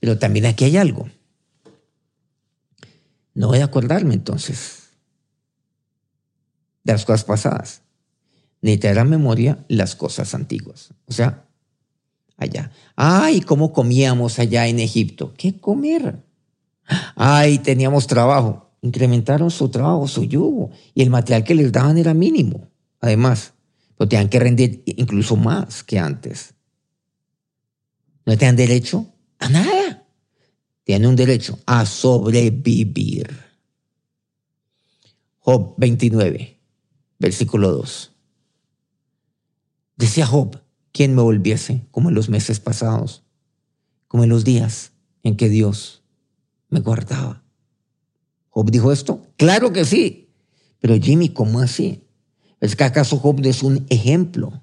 Pero 0.00 0.18
también 0.18 0.46
aquí 0.46 0.64
hay 0.64 0.76
algo. 0.76 1.08
No 3.34 3.48
voy 3.48 3.58
a 3.58 3.64
acordarme 3.64 4.14
entonces 4.14 4.88
de 6.82 6.92
las 6.92 7.04
cosas 7.04 7.24
pasadas, 7.24 7.82
ni 8.62 8.78
traer 8.78 8.98
a 8.98 9.04
memoria 9.04 9.64
las 9.68 9.94
cosas 9.94 10.34
antiguas. 10.34 10.94
O 11.06 11.12
sea, 11.12 11.46
allá. 12.36 12.72
Ay, 12.96 13.42
cómo 13.42 13.72
comíamos 13.72 14.38
allá 14.38 14.66
en 14.66 14.80
Egipto. 14.80 15.34
¿Qué 15.36 15.60
comer? 15.60 16.24
Ay, 17.14 17.58
teníamos 17.58 18.06
trabajo. 18.06 18.70
Incrementaron 18.82 19.50
su 19.50 19.68
trabajo, 19.68 20.08
su 20.08 20.24
yugo, 20.24 20.70
y 20.94 21.02
el 21.02 21.10
material 21.10 21.44
que 21.44 21.54
les 21.54 21.70
daban 21.70 21.98
era 21.98 22.14
mínimo. 22.14 22.68
Además, 23.00 23.52
lo 23.98 24.08
tenían 24.08 24.30
que 24.30 24.40
rendir 24.40 24.82
incluso 24.86 25.36
más 25.36 25.84
que 25.84 25.98
antes. 25.98 26.54
No 28.24 28.36
tenían 28.38 28.56
derecho 28.56 29.06
a 29.40 29.48
nada. 29.48 30.06
Tiene 30.84 31.08
un 31.08 31.16
derecho 31.16 31.58
a 31.66 31.84
sobrevivir. 31.86 33.28
Job 35.40 35.74
29, 35.78 36.60
versículo 37.18 37.72
2. 37.72 38.12
Decía 39.96 40.26
Job, 40.26 40.60
¿quién 40.92 41.14
me 41.14 41.22
volviese 41.22 41.86
como 41.90 42.08
en 42.08 42.14
los 42.14 42.28
meses 42.28 42.60
pasados, 42.60 43.22
como 44.08 44.24
en 44.24 44.30
los 44.30 44.44
días 44.44 44.92
en 45.22 45.36
que 45.36 45.48
Dios 45.48 46.02
me 46.68 46.80
guardaba? 46.80 47.42
¿Job 48.50 48.70
dijo 48.70 48.92
esto? 48.92 49.26
Claro 49.36 49.72
que 49.72 49.84
sí. 49.84 50.28
Pero 50.80 50.96
Jimmy, 50.96 51.30
¿cómo 51.30 51.60
así? 51.60 52.04
¿Es 52.60 52.76
que 52.76 52.84
acaso 52.84 53.18
Job 53.18 53.40
es 53.44 53.62
un 53.62 53.86
ejemplo 53.88 54.62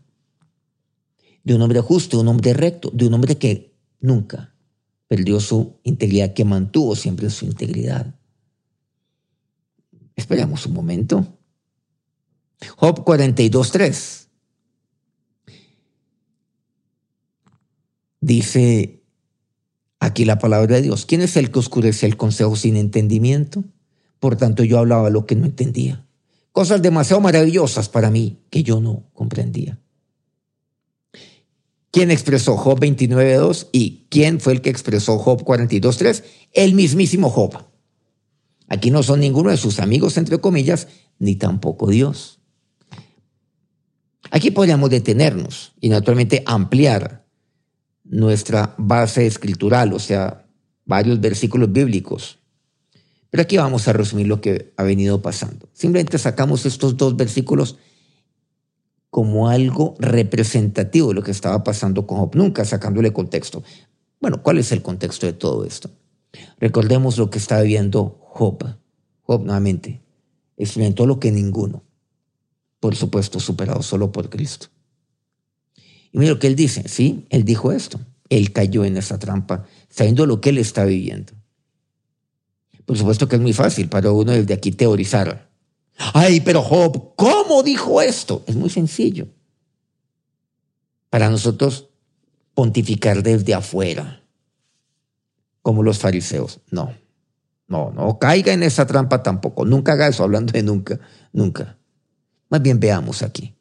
de 1.43 1.55
un 1.55 1.61
hombre 1.61 1.79
justo, 1.81 2.17
de 2.17 2.23
un 2.23 2.27
hombre 2.27 2.53
recto, 2.53 2.91
de 2.93 3.07
un 3.07 3.13
hombre 3.13 3.37
que 3.37 3.73
nunca 4.01 4.53
perdió 5.07 5.39
su 5.39 5.79
integridad, 5.83 6.33
que 6.33 6.45
mantuvo 6.45 6.95
siempre 6.95 7.29
su 7.29 7.45
integridad. 7.45 8.15
Esperamos 10.15 10.65
un 10.65 10.73
momento. 10.73 11.25
Job 12.75 13.05
42.3. 13.05 14.27
Dice 18.19 19.03
aquí 19.99 20.25
la 20.25 20.39
palabra 20.39 20.75
de 20.75 20.81
Dios. 20.81 21.05
¿Quién 21.05 21.21
es 21.21 21.37
el 21.37 21.51
que 21.51 21.59
oscurece 21.59 22.05
el 22.05 22.17
consejo 22.17 22.55
sin 22.55 22.75
entendimiento? 22.75 23.63
Por 24.19 24.35
tanto, 24.35 24.63
yo 24.63 24.79
hablaba 24.79 25.09
lo 25.09 25.25
que 25.25 25.35
no 25.35 25.45
entendía. 25.45 26.05
Cosas 26.51 26.81
demasiado 26.81 27.21
maravillosas 27.21 27.87
para 27.87 28.09
mí 28.09 28.39
que 28.49 28.63
yo 28.63 28.81
no 28.81 29.03
comprendía. 29.13 29.79
¿Quién 31.97 32.11
expresó 32.11 32.57
Job 32.57 32.79
29.2 32.79 33.69
y 33.71 34.05
quién 34.11 34.39
fue 34.39 34.53
el 34.53 34.61
que 34.61 34.69
expresó 34.69 35.17
Job 35.17 35.43
42.3? 35.43 36.23
El 36.53 36.75
mismísimo 36.75 37.31
Job. 37.31 37.57
Aquí 38.67 38.91
no 38.91 39.01
son 39.01 39.21
ninguno 39.21 39.49
de 39.49 39.57
sus 39.57 39.79
amigos, 39.79 40.15
entre 40.17 40.37
comillas, 40.37 40.89
ni 41.17 41.37
tampoco 41.37 41.87
Dios. 41.87 42.39
Aquí 44.29 44.51
podríamos 44.51 44.91
detenernos 44.91 45.73
y 45.81 45.89
naturalmente 45.89 46.43
ampliar 46.45 47.25
nuestra 48.03 48.75
base 48.77 49.25
escritural, 49.25 49.91
o 49.91 49.97
sea, 49.97 50.45
varios 50.85 51.19
versículos 51.19 51.71
bíblicos. 51.71 52.37
Pero 53.31 53.41
aquí 53.41 53.57
vamos 53.57 53.87
a 53.87 53.93
resumir 53.93 54.27
lo 54.27 54.39
que 54.39 54.71
ha 54.77 54.83
venido 54.83 55.23
pasando. 55.23 55.67
Simplemente 55.73 56.19
sacamos 56.19 56.63
estos 56.67 56.95
dos 56.95 57.17
versículos 57.17 57.79
como 59.17 59.49
algo 59.49 59.95
representativo 59.97 61.07
de 61.07 61.15
lo 61.15 61.23
que 61.23 61.31
estaba 61.31 61.63
pasando 61.63 62.05
con 62.05 62.19
Job, 62.19 62.35
nunca 62.35 62.63
sacándole 62.65 63.13
contexto. 63.13 63.63
Bueno, 64.21 64.43
¿cuál 64.43 64.59
es 64.59 64.71
el 64.71 64.83
contexto 64.83 65.25
de 65.25 65.33
todo 65.33 65.65
esto? 65.65 65.89
Recordemos 66.59 67.17
lo 67.17 67.31
que 67.31 67.39
está 67.39 67.59
viviendo 67.59 68.19
Job. 68.21 68.77
Job 69.23 69.43
nuevamente 69.43 70.03
experimentó 70.55 71.07
lo 71.07 71.19
que 71.19 71.31
ninguno, 71.31 71.83
por 72.79 72.95
supuesto, 72.95 73.39
superado 73.39 73.81
solo 73.81 74.11
por 74.11 74.29
Cristo. 74.29 74.67
Y 76.11 76.19
mira 76.19 76.33
lo 76.33 76.37
que 76.37 76.45
él 76.45 76.55
dice, 76.55 76.87
sí, 76.87 77.25
él 77.31 77.43
dijo 77.43 77.71
esto. 77.71 77.99
Él 78.29 78.51
cayó 78.51 78.85
en 78.85 78.97
esa 78.97 79.17
trampa 79.17 79.65
sabiendo 79.89 80.27
lo 80.27 80.41
que 80.41 80.49
él 80.49 80.59
está 80.59 80.85
viviendo. 80.85 81.33
Por 82.85 82.95
supuesto 82.95 83.27
que 83.27 83.37
es 83.37 83.41
muy 83.41 83.53
fácil 83.53 83.89
para 83.89 84.11
uno 84.11 84.33
desde 84.33 84.53
aquí 84.53 84.71
teorizar 84.71 85.46
Ay, 85.97 86.41
pero 86.41 86.61
Job, 86.61 87.15
¿cómo 87.15 87.63
dijo 87.63 88.01
esto? 88.01 88.43
Es 88.47 88.55
muy 88.55 88.69
sencillo. 88.69 89.27
Para 91.09 91.29
nosotros 91.29 91.89
pontificar 92.53 93.23
desde 93.23 93.53
afuera, 93.53 94.23
como 95.61 95.83
los 95.83 95.99
fariseos. 95.99 96.59
No, 96.69 96.93
no, 97.67 97.91
no 97.91 98.19
caiga 98.19 98.53
en 98.53 98.63
esa 98.63 98.85
trampa 98.85 99.23
tampoco. 99.23 99.65
Nunca 99.65 99.93
haga 99.93 100.07
eso, 100.07 100.23
hablando 100.23 100.51
de 100.51 100.63
nunca, 100.63 100.99
nunca. 101.33 101.77
Más 102.49 102.61
bien 102.61 102.79
veamos 102.79 103.23
aquí. 103.23 103.55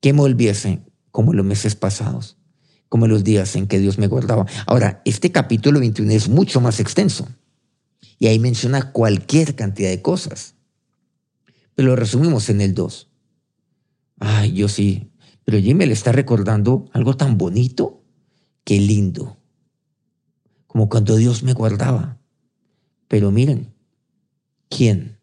Que 0.00 0.12
me 0.12 0.20
volviese 0.20 0.80
como 1.10 1.32
los 1.32 1.44
meses 1.44 1.74
pasados, 1.74 2.38
como 2.88 3.06
los 3.06 3.24
días 3.24 3.56
en 3.56 3.66
que 3.66 3.78
Dios 3.78 3.98
me 3.98 4.06
guardaba. 4.06 4.46
Ahora, 4.66 5.02
este 5.04 5.32
capítulo 5.32 5.80
21 5.80 6.12
es 6.12 6.28
mucho 6.28 6.60
más 6.60 6.80
extenso 6.80 7.28
y 8.18 8.28
ahí 8.28 8.38
menciona 8.38 8.92
cualquier 8.92 9.56
cantidad 9.56 9.90
de 9.90 10.02
cosas 10.02 10.54
lo 11.82 11.96
resumimos 11.96 12.48
en 12.48 12.60
el 12.60 12.74
2. 12.74 13.08
Ay, 14.18 14.52
yo 14.52 14.68
sí. 14.68 15.10
Pero 15.44 15.58
Jimmy 15.58 15.86
le 15.86 15.92
está 15.92 16.12
recordando 16.12 16.88
algo 16.92 17.16
tan 17.16 17.38
bonito. 17.38 18.04
Qué 18.64 18.78
lindo. 18.78 19.38
como 20.66 20.88
cuando 20.88 21.16
Dios 21.16 21.42
me 21.42 21.52
guardaba. 21.52 22.20
Pero 23.08 23.32
miren, 23.32 23.74
¿quién 24.68 25.18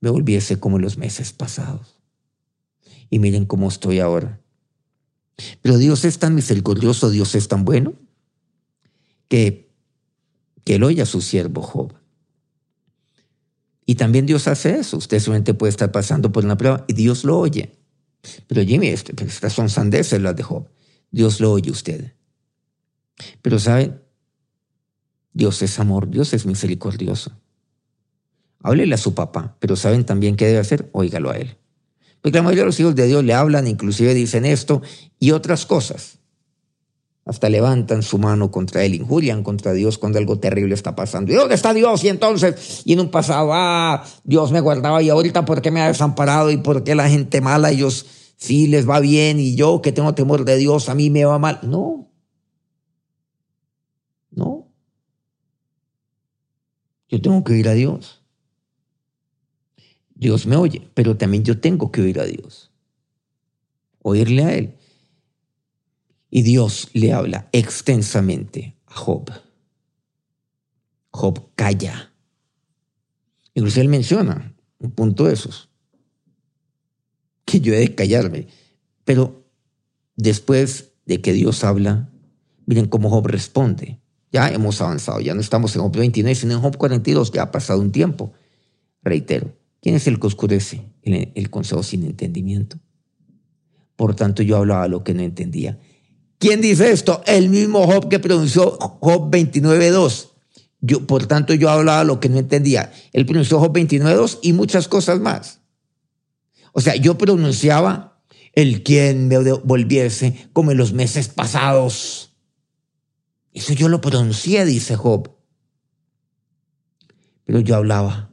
me 0.00 0.10
volviese 0.10 0.60
como 0.60 0.76
en 0.76 0.82
los 0.82 0.96
meses 0.96 1.32
pasados? 1.32 1.98
Y 3.10 3.18
miren 3.18 3.46
cómo 3.46 3.68
estoy 3.68 3.98
ahora. 3.98 4.40
Pero 5.60 5.78
Dios 5.78 6.04
es 6.04 6.20
tan 6.20 6.36
misericordioso, 6.36 7.10
Dios 7.10 7.34
es 7.34 7.48
tan 7.48 7.64
bueno, 7.64 7.94
que, 9.26 9.72
que 10.64 10.76
él 10.76 10.84
oye 10.84 11.02
a 11.02 11.06
su 11.06 11.20
siervo 11.20 11.62
Job. 11.62 11.94
Y 13.84 13.96
también 13.96 14.26
Dios 14.26 14.46
hace 14.48 14.78
eso. 14.78 14.96
Usted 14.96 15.18
solamente 15.20 15.54
puede 15.54 15.70
estar 15.70 15.90
pasando 15.90 16.30
por 16.32 16.44
una 16.44 16.56
prueba 16.56 16.84
y 16.88 16.92
Dios 16.92 17.24
lo 17.24 17.38
oye. 17.38 17.72
Pero 18.46 18.62
Jimmy, 18.62 18.88
este, 18.88 19.14
pues, 19.14 19.30
estas 19.30 19.52
son 19.52 19.68
sandeces 19.68 20.20
las 20.20 20.36
de 20.36 20.42
Job. 20.42 20.68
Dios 21.10 21.40
lo 21.40 21.52
oye 21.52 21.70
usted. 21.70 22.14
Pero 23.42 23.58
¿saben? 23.58 24.00
Dios 25.32 25.62
es 25.62 25.78
amor, 25.78 26.08
Dios 26.08 26.32
es 26.34 26.46
misericordioso. 26.46 27.32
Háblele 28.62 28.94
a 28.94 28.98
su 28.98 29.14
papá, 29.14 29.56
pero 29.58 29.76
¿saben 29.76 30.04
también 30.04 30.36
qué 30.36 30.46
debe 30.46 30.58
hacer? 30.58 30.88
Óigalo 30.92 31.30
a 31.30 31.36
él. 31.36 31.56
Porque 32.20 32.38
la 32.38 32.42
mayoría 32.42 32.62
de 32.62 32.66
los 32.66 32.80
hijos 32.80 32.94
de 32.94 33.06
Dios 33.06 33.24
le 33.24 33.34
hablan, 33.34 33.66
inclusive 33.66 34.14
dicen 34.14 34.44
esto 34.44 34.82
y 35.18 35.32
otras 35.32 35.66
cosas. 35.66 36.18
Hasta 37.24 37.48
levantan 37.48 38.02
su 38.02 38.18
mano 38.18 38.50
contra 38.50 38.84
él, 38.84 38.94
injurian 38.96 39.44
contra 39.44 39.72
Dios 39.72 39.96
cuando 39.96 40.18
algo 40.18 40.40
terrible 40.40 40.74
está 40.74 40.96
pasando. 40.96 41.32
¿Y 41.32 41.36
dónde 41.36 41.54
está 41.54 41.72
Dios? 41.72 42.02
Y 42.02 42.08
entonces, 42.08 42.82
y 42.84 42.94
en 42.94 43.00
un 43.00 43.10
pasado, 43.10 43.50
ah, 43.52 44.04
Dios 44.24 44.50
me 44.50 44.60
guardaba 44.60 45.00
y 45.02 45.08
ahorita, 45.08 45.44
¿por 45.44 45.62
qué 45.62 45.70
me 45.70 45.80
ha 45.80 45.86
desamparado? 45.86 46.50
¿Y 46.50 46.56
por 46.56 46.82
qué 46.82 46.96
la 46.96 47.08
gente 47.08 47.40
mala, 47.40 47.70
ellos 47.70 48.06
sí 48.36 48.66
les 48.66 48.88
va 48.88 48.98
bien 48.98 49.38
y 49.38 49.54
yo 49.54 49.82
que 49.82 49.92
tengo 49.92 50.14
temor 50.14 50.44
de 50.44 50.56
Dios, 50.56 50.88
a 50.88 50.96
mí 50.96 51.10
me 51.10 51.24
va 51.24 51.38
mal? 51.38 51.60
No. 51.62 52.10
No. 54.32 54.68
Yo 57.08 57.22
tengo 57.22 57.44
que 57.44 57.52
oír 57.52 57.68
a 57.68 57.74
Dios. 57.74 58.22
Dios 60.22 60.46
me 60.46 60.56
oye, 60.56 60.88
pero 60.94 61.16
también 61.16 61.44
yo 61.44 61.60
tengo 61.60 61.92
que 61.92 62.00
oír 62.00 62.18
a 62.18 62.24
Dios. 62.24 62.70
Oírle 64.02 64.44
a 64.44 64.54
Él. 64.54 64.76
Y 66.34 66.40
Dios 66.40 66.88
le 66.94 67.12
habla 67.12 67.50
extensamente 67.52 68.74
a 68.86 68.94
Job. 68.94 69.30
Job 71.10 71.50
calla. 71.54 72.10
Incluso 73.52 73.82
él 73.82 73.90
menciona 73.90 74.54
un 74.78 74.92
punto 74.92 75.26
de 75.26 75.34
esos, 75.34 75.68
que 77.44 77.60
yo 77.60 77.74
he 77.74 77.80
de 77.80 77.94
callarme. 77.94 78.46
Pero 79.04 79.44
después 80.16 80.94
de 81.04 81.20
que 81.20 81.34
Dios 81.34 81.64
habla, 81.64 82.10
miren 82.64 82.88
cómo 82.88 83.10
Job 83.10 83.26
responde. 83.26 84.00
Ya 84.32 84.48
hemos 84.48 84.80
avanzado, 84.80 85.20
ya 85.20 85.34
no 85.34 85.42
estamos 85.42 85.76
en 85.76 85.82
Job 85.82 85.94
29, 85.94 86.34
sino 86.34 86.54
en 86.54 86.60
Job 86.62 86.78
42, 86.78 87.30
ya 87.30 87.42
ha 87.42 87.50
pasado 87.50 87.78
un 87.78 87.92
tiempo. 87.92 88.32
Reitero, 89.02 89.54
¿quién 89.82 89.96
es 89.96 90.06
el 90.06 90.18
que 90.18 90.28
oscurece 90.28 90.80
el, 91.02 91.30
el 91.34 91.50
consejo 91.50 91.82
sin 91.82 92.06
entendimiento? 92.06 92.78
Por 93.96 94.14
tanto, 94.14 94.42
yo 94.42 94.56
hablaba 94.56 94.88
lo 94.88 95.04
que 95.04 95.12
no 95.12 95.20
entendía 95.20 95.78
¿Quién 96.42 96.60
dice 96.60 96.90
esto? 96.90 97.22
El 97.24 97.50
mismo 97.50 97.86
Job 97.86 98.08
que 98.08 98.18
pronunció 98.18 98.72
Job 98.72 99.30
29.2. 99.30 100.30
Yo, 100.80 101.06
por 101.06 101.26
tanto, 101.26 101.54
yo 101.54 101.70
hablaba 101.70 102.02
lo 102.02 102.18
que 102.18 102.28
no 102.28 102.36
entendía. 102.36 102.92
Él 103.12 103.26
pronunció 103.26 103.60
Job 103.60 103.72
29.2 103.72 104.40
y 104.42 104.52
muchas 104.52 104.88
cosas 104.88 105.20
más. 105.20 105.60
O 106.72 106.80
sea, 106.80 106.96
yo 106.96 107.16
pronunciaba 107.16 108.20
el 108.54 108.82
quien 108.82 109.28
me 109.28 109.38
volviese 109.38 110.48
como 110.52 110.72
en 110.72 110.78
los 110.78 110.92
meses 110.92 111.28
pasados. 111.28 112.34
Eso 113.52 113.72
yo 113.74 113.88
lo 113.88 114.00
pronuncié, 114.00 114.64
dice 114.64 114.96
Job. 114.96 115.30
Pero 117.44 117.60
yo 117.60 117.76
hablaba 117.76 118.32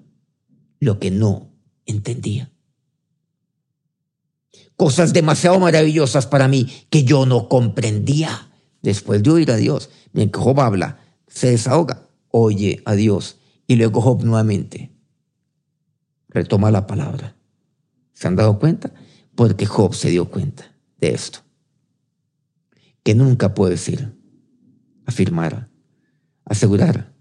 lo 0.80 0.98
que 0.98 1.12
no 1.12 1.54
entendía 1.86 2.52
cosas 4.80 5.12
demasiado 5.12 5.60
maravillosas 5.60 6.26
para 6.26 6.48
mí 6.48 6.72
que 6.90 7.04
yo 7.04 7.26
no 7.26 7.50
comprendía. 7.50 8.50
Después 8.82 9.22
de 9.22 9.30
oír 9.30 9.52
a 9.52 9.58
Dios, 9.58 9.90
bien 10.14 10.32
que 10.32 10.40
Job 10.40 10.58
habla, 10.62 11.00
se 11.28 11.52
desahoga, 11.52 12.08
oye 12.30 12.82
a 12.86 12.94
Dios 12.94 13.40
y 13.68 13.76
luego 13.76 14.00
Job 14.00 14.24
nuevamente 14.24 14.96
retoma 16.30 16.72
la 16.72 16.88
palabra. 16.88 17.36
¿Se 18.14 18.30
han 18.30 18.38
dado 18.38 18.58
cuenta? 18.58 18.94
Porque 19.36 19.66
Job 19.66 19.94
se 19.94 20.12
dio 20.12 20.30
cuenta 20.30 20.74
de 20.98 21.10
esto. 21.10 21.40
Que 23.04 23.16
nunca 23.16 23.54
puedo 23.54 23.72
decir, 23.72 24.18
afirmar, 25.06 25.70
asegurar. 26.46 27.14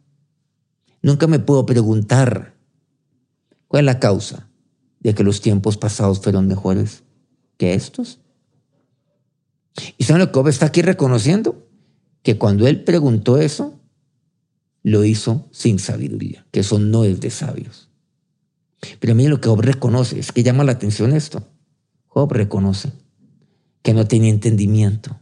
Nunca 1.02 1.26
me 1.26 1.40
puedo 1.40 1.66
preguntar 1.66 2.54
cuál 3.66 3.80
es 3.80 3.86
la 3.86 3.98
causa 3.98 4.48
de 5.00 5.12
que 5.12 5.24
los 5.24 5.40
tiempos 5.40 5.76
pasados 5.76 6.20
fueron 6.20 6.46
mejores 6.46 7.02
que 7.58 7.74
estos. 7.74 8.20
¿Y 9.98 10.04
que 10.04 10.30
Job 10.32 10.48
está 10.48 10.66
aquí 10.66 10.80
reconociendo? 10.80 11.68
Que 12.22 12.38
cuando 12.38 12.66
él 12.66 12.82
preguntó 12.84 13.36
eso, 13.38 13.78
lo 14.82 15.04
hizo 15.04 15.48
sin 15.52 15.78
sabiduría, 15.78 16.46
que 16.50 16.60
eso 16.60 16.78
no 16.78 17.04
es 17.04 17.20
de 17.20 17.30
sabios. 17.30 17.90
Pero 19.00 19.14
mí 19.14 19.28
lo 19.28 19.40
que 19.40 19.48
Job 19.48 19.60
reconoce, 19.60 20.18
es 20.18 20.32
que 20.32 20.42
llama 20.42 20.64
la 20.64 20.72
atención 20.72 21.12
esto. 21.12 21.46
Job 22.06 22.32
reconoce 22.32 22.92
que 23.82 23.92
no 23.92 24.06
tenía 24.06 24.30
entendimiento, 24.30 25.18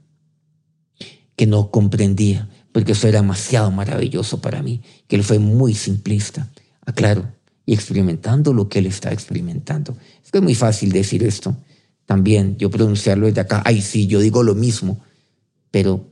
que 1.37 1.47
no 1.47 1.71
comprendía, 1.71 2.49
porque 2.73 2.93
eso 2.93 3.09
era 3.09 3.21
demasiado 3.21 3.71
maravilloso 3.71 4.41
para 4.41 4.63
mí, 4.63 4.83
que 5.09 5.17
él 5.17 5.25
fue 5.25 5.39
muy 5.39 5.75
simplista, 5.75 6.51
aclaro, 6.85 7.33
y 7.65 7.75
experimentando 7.75 8.53
lo 8.53 8.69
que 8.69 8.79
él 8.79 8.87
está 8.87 9.13
experimentando. 9.13 9.97
Es 10.25 10.31
que 10.31 10.39
es 10.39 10.45
muy 10.45 10.55
fácil 10.55 10.93
decir 10.93 11.25
esto, 11.25 11.57
también 12.07 12.57
yo 12.57 12.71
pronunciarlo 12.71 13.27
desde 13.27 13.41
acá, 13.41 13.63
ay 13.67 13.83
sí, 13.83 14.07
yo 14.07 14.21
digo 14.21 14.43
lo 14.43 14.55
mismo, 14.55 15.01
pero 15.71 16.09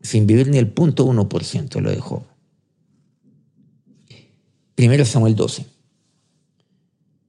sin 0.00 0.26
vivir 0.26 0.48
ni 0.48 0.58
el 0.58 0.68
punto 0.68 1.04
uno 1.04 1.28
por 1.28 1.44
ciento 1.44 1.80
lo 1.80 1.90
dejó. 1.90 2.26
Primero 4.74 5.04
Samuel 5.04 5.36
12, 5.36 5.64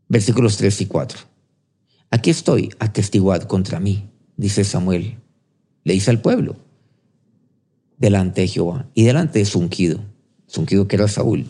versículos 0.10 0.58
3 0.58 0.82
y 0.82 0.86
4. 0.88 1.20
Aquí 2.10 2.30
estoy, 2.30 2.70
atestiguad 2.80 3.44
contra 3.44 3.80
mí, 3.80 4.10
dice 4.36 4.63
Samuel. 4.63 5.18
Le 5.84 5.94
dice 5.94 6.10
al 6.12 6.22
pueblo, 6.22 6.58
delante 7.98 8.42
de 8.42 8.48
Jehová 8.48 8.90
y 8.94 9.04
delante 9.04 9.40
de 9.40 9.46
su 9.46 9.60
ungido 9.60 10.04
que 10.88 10.96
era 10.96 11.08
Saúl. 11.08 11.46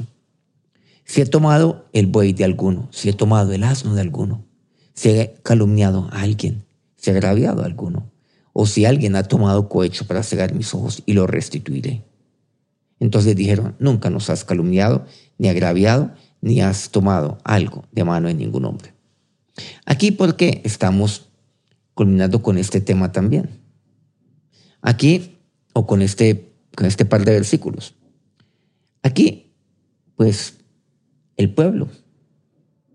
Si 1.06 1.22
he 1.22 1.26
tomado 1.26 1.88
el 1.94 2.08
buey 2.08 2.34
de 2.34 2.44
alguno, 2.44 2.90
si 2.92 3.10
he 3.10 3.14
tomado 3.14 3.54
el 3.54 3.64
asno 3.64 3.96
de 3.96 4.02
alguno, 4.02 4.47
si 4.98 5.10
he 5.10 5.36
calumniado 5.44 6.10
a 6.12 6.24
alguien, 6.24 6.66
si 6.96 7.12
he 7.12 7.14
agraviado 7.14 7.62
a 7.62 7.66
alguno, 7.66 8.10
o 8.52 8.66
si 8.66 8.84
alguien 8.84 9.16
ha 9.16 9.22
tomado 9.22 9.70
cohecho 9.70 10.08
para 10.08 10.24
cegar 10.24 10.56
mis 10.56 10.74
ojos 10.74 11.04
y 11.06 11.14
lo 11.14 11.28
restituiré. 11.28 12.04
Entonces 13.00 13.36
dijeron, 13.36 13.76
nunca 13.78 14.10
nos 14.10 14.32
has 14.32 14.44
calumniado, 14.44 15.06
ni 15.38 15.50
agraviado, 15.50 16.14
ni 16.42 16.62
has 16.62 16.90
tomado 16.90 17.38
algo 17.44 17.86
de 17.92 18.04
mano 18.04 18.28
de 18.28 18.34
ningún 18.34 18.66
hombre. 18.66 18.96
Aquí, 19.86 20.10
¿por 20.10 20.36
qué 20.36 20.62
estamos 20.64 21.30
culminando 21.94 22.42
con 22.42 22.58
este 22.58 22.82
tema 22.82 23.12
también? 23.12 23.52
Aquí, 24.82 25.38
o 25.74 25.86
con 25.86 26.02
este, 26.02 26.54
con 26.76 26.88
este 26.88 27.06
par 27.06 27.24
de 27.24 27.34
versículos. 27.34 27.94
Aquí, 29.04 29.54
pues, 30.16 30.56
el 31.36 31.54
pueblo 31.54 31.88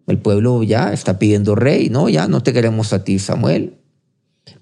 el 0.07 0.19
pueblo 0.19 0.63
ya 0.63 0.93
está 0.93 1.19
pidiendo 1.19 1.55
rey, 1.55 1.89
no, 1.89 2.09
ya 2.09 2.29
no 2.29 2.43
te 2.43 2.53
queremos 2.53 2.93
a 2.93 3.05
ti, 3.05 3.19
Samuel. 3.19 3.79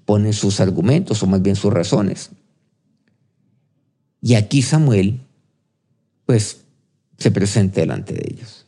Ponen 0.05 0.33
sus 0.33 0.59
argumentos 0.59 1.23
o 1.23 1.27
más 1.27 1.41
bien 1.41 1.55
sus 1.55 1.73
razones. 1.73 2.29
Y 4.21 4.35
aquí 4.35 4.61
Samuel, 4.61 5.21
pues, 6.25 6.63
se 7.17 7.31
presenta 7.31 7.81
delante 7.81 8.13
de 8.13 8.27
ellos. 8.31 8.65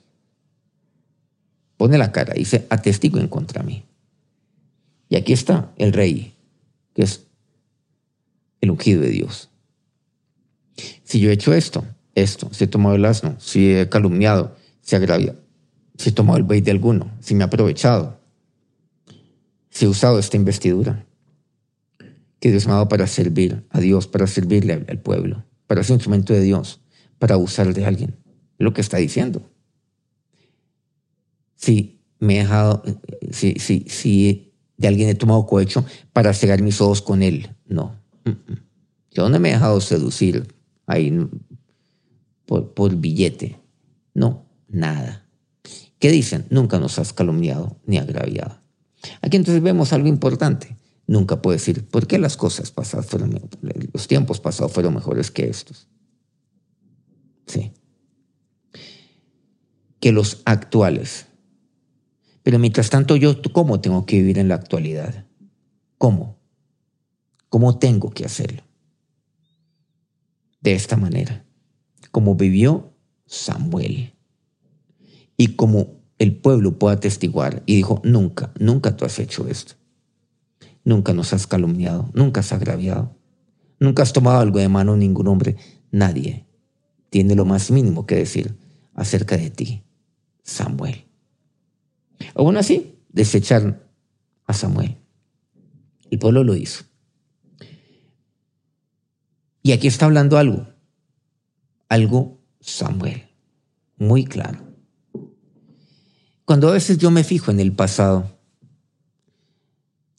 Pone 1.78 1.98
la 1.98 2.12
cara 2.12 2.34
dice, 2.34 2.68
en 2.70 3.28
contra 3.28 3.62
mí. 3.62 3.84
Y 5.10 5.16
aquí 5.16 5.34
está 5.34 5.72
el 5.78 5.94
rey, 5.94 6.34
que 6.94 7.04
es 7.04 7.26
el 8.62 8.72
ungido 8.72 9.02
de 9.02 9.10
Dios. 9.10 9.50
Si 11.04 11.20
yo 11.20 11.30
he 11.30 11.34
hecho 11.34 11.54
esto, 11.54 11.86
esto, 12.16 12.50
si 12.52 12.64
he 12.64 12.68
tomado 12.68 12.96
el 12.96 13.06
asno, 13.06 13.36
si 13.40 13.76
he 13.76 13.90
calumniado, 13.90 14.56
si 14.82 14.96
he 14.96 14.98
si 15.98 16.10
he 16.10 16.12
tomado 16.12 16.38
el 16.38 16.44
buey 16.44 16.62
de 16.62 16.72
alguno, 16.72 17.12
si 17.20 17.36
me 17.36 17.44
he 17.44 17.48
aprovechado, 17.48 18.20
si 19.70 19.86
he 19.86 19.88
usado 19.88 20.20
esta 20.20 20.38
investidura 20.38 21.06
que 22.40 22.52
Dios 22.52 22.66
me 22.66 22.74
ha 22.74 22.76
dado 22.76 22.90
para 22.90 23.08
servir 23.08 23.66
a 23.70 23.80
Dios, 23.80 24.08
para 24.08 24.28
servirle 24.28 24.86
al, 24.88 25.00
pueblo, 25.00 25.46
para 25.66 25.84
ser 25.84 25.96
instrumento 25.96 26.34
de 26.34 26.42
Dios, 26.42 26.82
para 27.18 27.38
usar 27.38 27.74
de 27.74 27.86
alguien. 27.86 28.16
lo 28.58 28.74
que 28.74 28.82
está 28.82 28.98
diciendo. 28.98 29.50
Si 31.56 32.02
me 32.20 32.36
he 32.36 32.40
dejado, 32.40 32.84
si, 33.32 33.54
si, 33.60 33.86
si 33.88 34.54
de 34.78 34.88
alguien 34.88 35.10
he 35.10 35.16
tomado 35.16 35.46
cohecho 35.46 35.86
para 36.12 36.34
cegar 36.34 36.62
mis 36.62 36.82
ojos 36.82 37.02
con 37.02 37.24
él, 37.24 37.50
no. 37.66 37.96
Yo 39.12 39.30
no 39.30 39.40
me 39.40 39.50
he 39.50 39.54
dejado 39.54 39.80
seducir. 39.80 40.54
Ahí 40.86 41.18
por, 42.46 42.74
por 42.74 42.96
billete. 42.96 43.60
No, 44.14 44.46
nada. 44.68 45.23
¿Qué 46.04 46.12
dicen? 46.12 46.46
Nunca 46.50 46.80
nos 46.80 47.00
has 47.00 47.14
calumniado 47.14 47.80
ni 47.86 47.98
agraviado. 47.98 48.60
Aquí 49.22 49.38
entonces 49.38 49.64
vemos 49.64 49.94
algo 49.94 50.10
importante. 50.10 50.76
Nunca 51.08 51.42
puede 51.42 51.60
decir, 51.60 51.88
¿por 51.88 52.08
qué 52.08 52.20
las 52.20 52.36
cosas 52.36 52.72
pasadas 52.72 53.06
fueron, 53.06 53.40
los 53.94 54.06
tiempos 54.10 54.42
pasados 54.42 54.74
fueron 54.74 54.96
mejores 54.96 55.32
que 55.32 55.48
estos? 55.48 55.88
Sí. 57.48 57.72
Que 60.02 60.12
los 60.12 60.42
actuales. 60.44 61.28
Pero 62.44 62.60
mientras 62.60 62.90
tanto, 62.90 63.16
yo, 63.16 63.42
¿cómo 63.54 63.80
tengo 63.80 64.06
que 64.06 64.18
vivir 64.18 64.40
en 64.40 64.50
la 64.50 64.56
actualidad? 64.56 65.26
¿Cómo? 65.98 66.38
¿Cómo 67.48 67.80
tengo 67.80 68.10
que 68.10 68.26
hacerlo? 68.26 68.64
De 70.60 70.74
esta 70.74 70.98
manera, 70.98 71.46
como 72.12 72.36
vivió 72.36 72.94
Samuel 73.26 74.14
y 75.38 75.56
como 75.56 75.93
el 76.20 76.36
pueblo 76.36 76.78
puede 76.78 76.96
atestiguar 76.96 77.64
y 77.66 77.76
dijo, 77.76 78.02
nunca, 78.04 78.54
nunca 78.60 78.96
tú 78.96 79.06
has 79.06 79.20
hecho 79.20 79.48
esto. 79.48 79.74
Nunca 80.84 81.14
nos 81.14 81.34
has 81.34 81.48
calumniado, 81.48 82.10
nunca 82.14 82.42
has 82.42 82.52
agraviado, 82.52 83.16
nunca 83.80 84.04
has 84.04 84.14
tomado 84.14 84.40
algo 84.40 84.60
de 84.60 84.70
mano 84.70 84.98
ningún 84.98 85.28
hombre. 85.28 85.56
Nadie 85.92 86.46
tiene 87.10 87.36
lo 87.36 87.46
más 87.46 87.72
mínimo 87.72 88.06
que 88.06 88.16
decir 88.16 88.58
acerca 88.94 89.38
de 89.38 89.50
ti, 89.50 89.84
Samuel. 90.44 91.06
Aún 92.36 92.58
así, 92.58 93.00
desecharon 93.10 93.82
a 94.46 94.54
Samuel. 94.54 94.98
El 96.10 96.20
pueblo 96.20 96.44
lo 96.44 96.56
hizo. 96.56 96.84
Y 99.62 99.72
aquí 99.72 99.88
está 99.88 100.06
hablando 100.06 100.38
algo, 100.38 100.68
algo 101.88 102.42
Samuel, 102.60 103.30
muy 103.98 104.26
claro. 104.26 104.73
Cuando 106.46 106.68
a 106.70 106.74
veces 106.74 106.98
yo 106.98 107.10
me 107.12 107.24
fijo 107.24 107.52
en 107.52 107.60
el 107.60 107.72
pasado, 107.72 108.30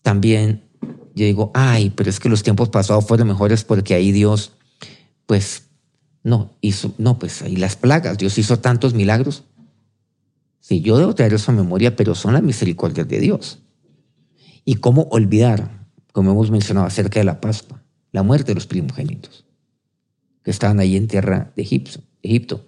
también 0.02 0.64
yo 1.14 1.24
digo, 1.24 1.50
ay, 1.54 1.90
pero 1.90 2.10
es 2.10 2.18
que 2.18 2.28
los 2.28 2.42
tiempos 2.42 2.68
pasados 2.68 3.06
fueron 3.06 3.28
mejores 3.28 3.64
porque 3.64 3.94
ahí 3.94 4.10
Dios, 4.10 4.52
pues, 5.26 5.68
no, 6.22 6.56
hizo, 6.60 6.94
no, 6.98 7.18
pues 7.18 7.42
ahí 7.42 7.56
las 7.56 7.76
plagas, 7.76 8.18
Dios 8.18 8.36
hizo 8.38 8.58
tantos 8.58 8.94
milagros. 8.94 9.44
Sí, 10.60 10.80
yo 10.80 10.96
debo 10.96 11.14
traer 11.14 11.34
eso 11.34 11.52
a 11.52 11.54
memoria, 11.54 11.94
pero 11.94 12.14
son 12.14 12.32
las 12.32 12.42
misericordias 12.42 13.06
de 13.06 13.20
Dios. 13.20 13.60
¿Y 14.64 14.76
cómo 14.76 15.02
olvidar, 15.10 15.86
como 16.12 16.32
hemos 16.32 16.50
mencionado 16.50 16.86
acerca 16.86 17.20
de 17.20 17.24
la 17.24 17.40
Pascua, 17.40 17.82
la 18.12 18.22
muerte 18.22 18.52
de 18.52 18.54
los 18.54 18.66
primogénitos, 18.66 19.44
que 20.42 20.50
estaban 20.50 20.80
ahí 20.80 20.96
en 20.96 21.06
tierra 21.06 21.52
de 21.54 21.62
Egipto? 21.62 22.00
Egipto. 22.22 22.66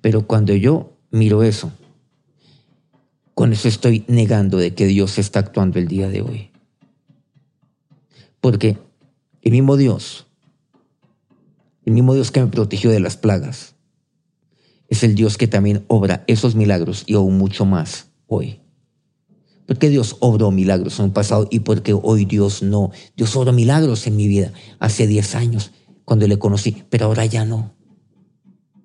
Pero 0.00 0.26
cuando 0.26 0.54
yo 0.54 0.98
miro 1.12 1.44
eso, 1.44 1.72
con 3.36 3.52
eso 3.52 3.68
estoy 3.68 4.02
negando 4.08 4.56
de 4.56 4.74
que 4.74 4.86
Dios 4.86 5.18
está 5.18 5.40
actuando 5.40 5.78
el 5.78 5.88
día 5.88 6.08
de 6.08 6.22
hoy. 6.22 6.50
Porque 8.40 8.78
el 9.42 9.52
mismo 9.52 9.76
Dios, 9.76 10.26
el 11.84 11.92
mismo 11.92 12.14
Dios 12.14 12.30
que 12.30 12.40
me 12.40 12.46
protegió 12.46 12.90
de 12.90 12.98
las 12.98 13.18
plagas, 13.18 13.74
es 14.88 15.04
el 15.04 15.14
Dios 15.14 15.36
que 15.36 15.48
también 15.48 15.84
obra 15.88 16.24
esos 16.28 16.54
milagros 16.54 17.04
y 17.04 17.12
aún 17.12 17.36
mucho 17.36 17.66
más 17.66 18.06
hoy. 18.26 18.62
Porque 19.66 19.90
Dios 19.90 20.16
obró 20.20 20.50
milagros 20.50 20.98
en 20.98 21.04
un 21.04 21.12
pasado 21.12 21.46
y 21.50 21.60
porque 21.60 21.92
hoy 21.92 22.24
Dios 22.24 22.62
no. 22.62 22.90
Dios 23.18 23.36
obró 23.36 23.52
milagros 23.52 24.06
en 24.06 24.16
mi 24.16 24.28
vida 24.28 24.50
hace 24.78 25.06
10 25.06 25.34
años 25.34 25.72
cuando 26.06 26.26
le 26.26 26.38
conocí, 26.38 26.84
pero 26.88 27.04
ahora 27.04 27.26
ya 27.26 27.44
no. 27.44 27.74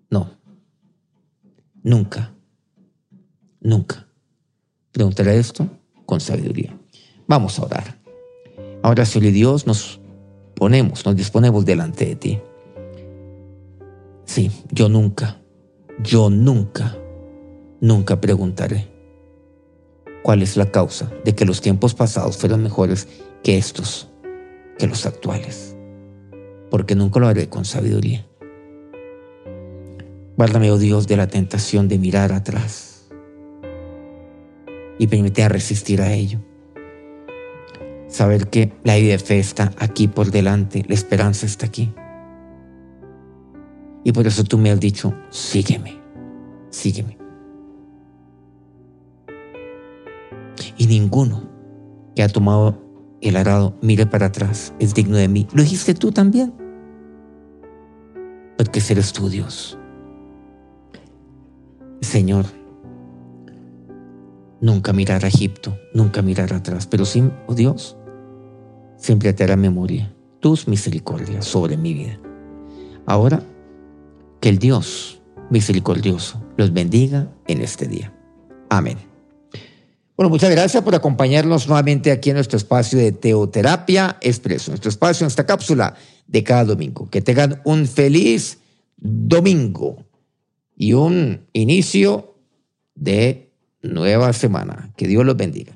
No. 0.09 0.29
Nunca. 1.83 2.35
Nunca. 3.61 4.10
Preguntaré 4.91 5.37
esto 5.37 5.67
con 6.05 6.19
sabiduría. 6.19 6.77
Vamos 7.27 7.57
a 7.59 7.63
orar. 7.63 7.97
Ahora, 8.83 9.05
Señor 9.05 9.31
Dios, 9.31 9.65
nos 9.65 10.01
ponemos, 10.55 11.05
nos 11.05 11.15
disponemos 11.15 11.65
delante 11.65 12.05
de 12.05 12.15
ti. 12.15 12.39
Sí, 14.25 14.51
yo 14.71 14.89
nunca, 14.89 15.41
yo 16.03 16.29
nunca, 16.29 16.97
nunca 17.79 18.19
preguntaré 18.19 18.89
cuál 20.23 20.41
es 20.41 20.57
la 20.57 20.71
causa 20.71 21.11
de 21.23 21.35
que 21.35 21.45
los 21.45 21.61
tiempos 21.61 21.93
pasados 21.93 22.37
fueron 22.37 22.63
mejores 22.63 23.07
que 23.43 23.57
estos, 23.57 24.09
que 24.77 24.87
los 24.87 25.05
actuales. 25.05 25.75
Porque 26.69 26.95
nunca 26.95 27.19
lo 27.19 27.27
haré 27.27 27.47
con 27.49 27.63
sabiduría. 27.65 28.25
Guárdame, 30.35 30.71
oh 30.71 30.77
Dios, 30.77 31.07
de 31.07 31.17
la 31.17 31.27
tentación 31.27 31.87
de 31.87 31.97
mirar 31.97 32.33
atrás 32.33 32.90
y 35.01 35.07
permite 35.07 35.49
resistir 35.49 35.99
a 35.99 36.13
ello. 36.13 36.37
Saber 38.07 38.49
que 38.49 38.71
la 38.83 38.97
vida 38.97 39.13
de 39.13 39.17
fe 39.17 39.39
está 39.39 39.71
aquí 39.79 40.07
por 40.07 40.29
delante, 40.29 40.85
la 40.87 40.93
esperanza 40.93 41.47
está 41.47 41.65
aquí. 41.65 41.91
Y 44.03 44.11
por 44.11 44.27
eso 44.27 44.43
tú 44.43 44.59
me 44.59 44.69
has 44.69 44.79
dicho, 44.79 45.11
sígueme, 45.31 45.99
sígueme. 46.69 47.17
Y 50.77 50.85
ninguno 50.85 51.49
que 52.15 52.21
ha 52.21 52.29
tomado 52.29 52.79
el 53.21 53.37
arado 53.37 53.75
mire 53.81 54.05
para 54.05 54.27
atrás, 54.27 54.71
es 54.77 54.93
digno 54.93 55.17
de 55.17 55.27
mí. 55.27 55.47
Lo 55.51 55.63
dijiste 55.63 55.95
tú 55.95 56.11
también. 56.11 56.53
Porque 58.55 58.83
eres 58.87 59.13
tú, 59.13 59.29
Dios. 59.29 59.79
Señor, 62.01 62.45
nunca 64.61 64.93
mirar 64.93 65.25
a 65.25 65.27
Egipto, 65.27 65.77
nunca 65.93 66.21
mirar 66.21 66.53
atrás, 66.53 66.87
pero 66.87 67.05
sí, 67.05 67.23
oh 67.47 67.55
Dios, 67.55 67.97
siempre 68.97 69.33
te 69.33 69.43
hará 69.43 69.57
memoria 69.57 70.13
tus 70.39 70.67
misericordias 70.67 71.45
sobre 71.45 71.77
mi 71.77 71.93
vida. 71.93 72.19
Ahora, 73.05 73.43
que 74.39 74.49
el 74.49 74.59
Dios 74.59 75.21
misericordioso 75.49 76.41
los 76.57 76.71
bendiga 76.73 77.31
en 77.47 77.61
este 77.61 77.87
día. 77.87 78.13
Amén. 78.69 78.97
Bueno, 80.15 80.29
muchas 80.29 80.51
gracias 80.51 80.83
por 80.83 80.93
acompañarnos 80.93 81.67
nuevamente 81.67 82.11
aquí 82.11 82.29
en 82.29 82.35
nuestro 82.35 82.57
espacio 82.57 82.99
de 82.99 83.11
Teoterapia 83.11 84.17
Expreso, 84.21 84.71
nuestro 84.71 84.89
espacio 84.89 85.25
en 85.25 85.29
esta 85.29 85.45
cápsula 85.45 85.95
de 86.27 86.43
cada 86.43 86.65
domingo. 86.65 87.09
Que 87.09 87.21
tengan 87.21 87.61
un 87.65 87.87
feliz 87.87 88.59
domingo 88.97 90.05
y 90.75 90.93
un 90.93 91.47
inicio 91.53 92.35
de 92.93 93.50
nueva 93.81 94.33
semana. 94.33 94.91
Que 94.97 95.07
Dios 95.07 95.25
los 95.25 95.37
bendiga. 95.37 95.69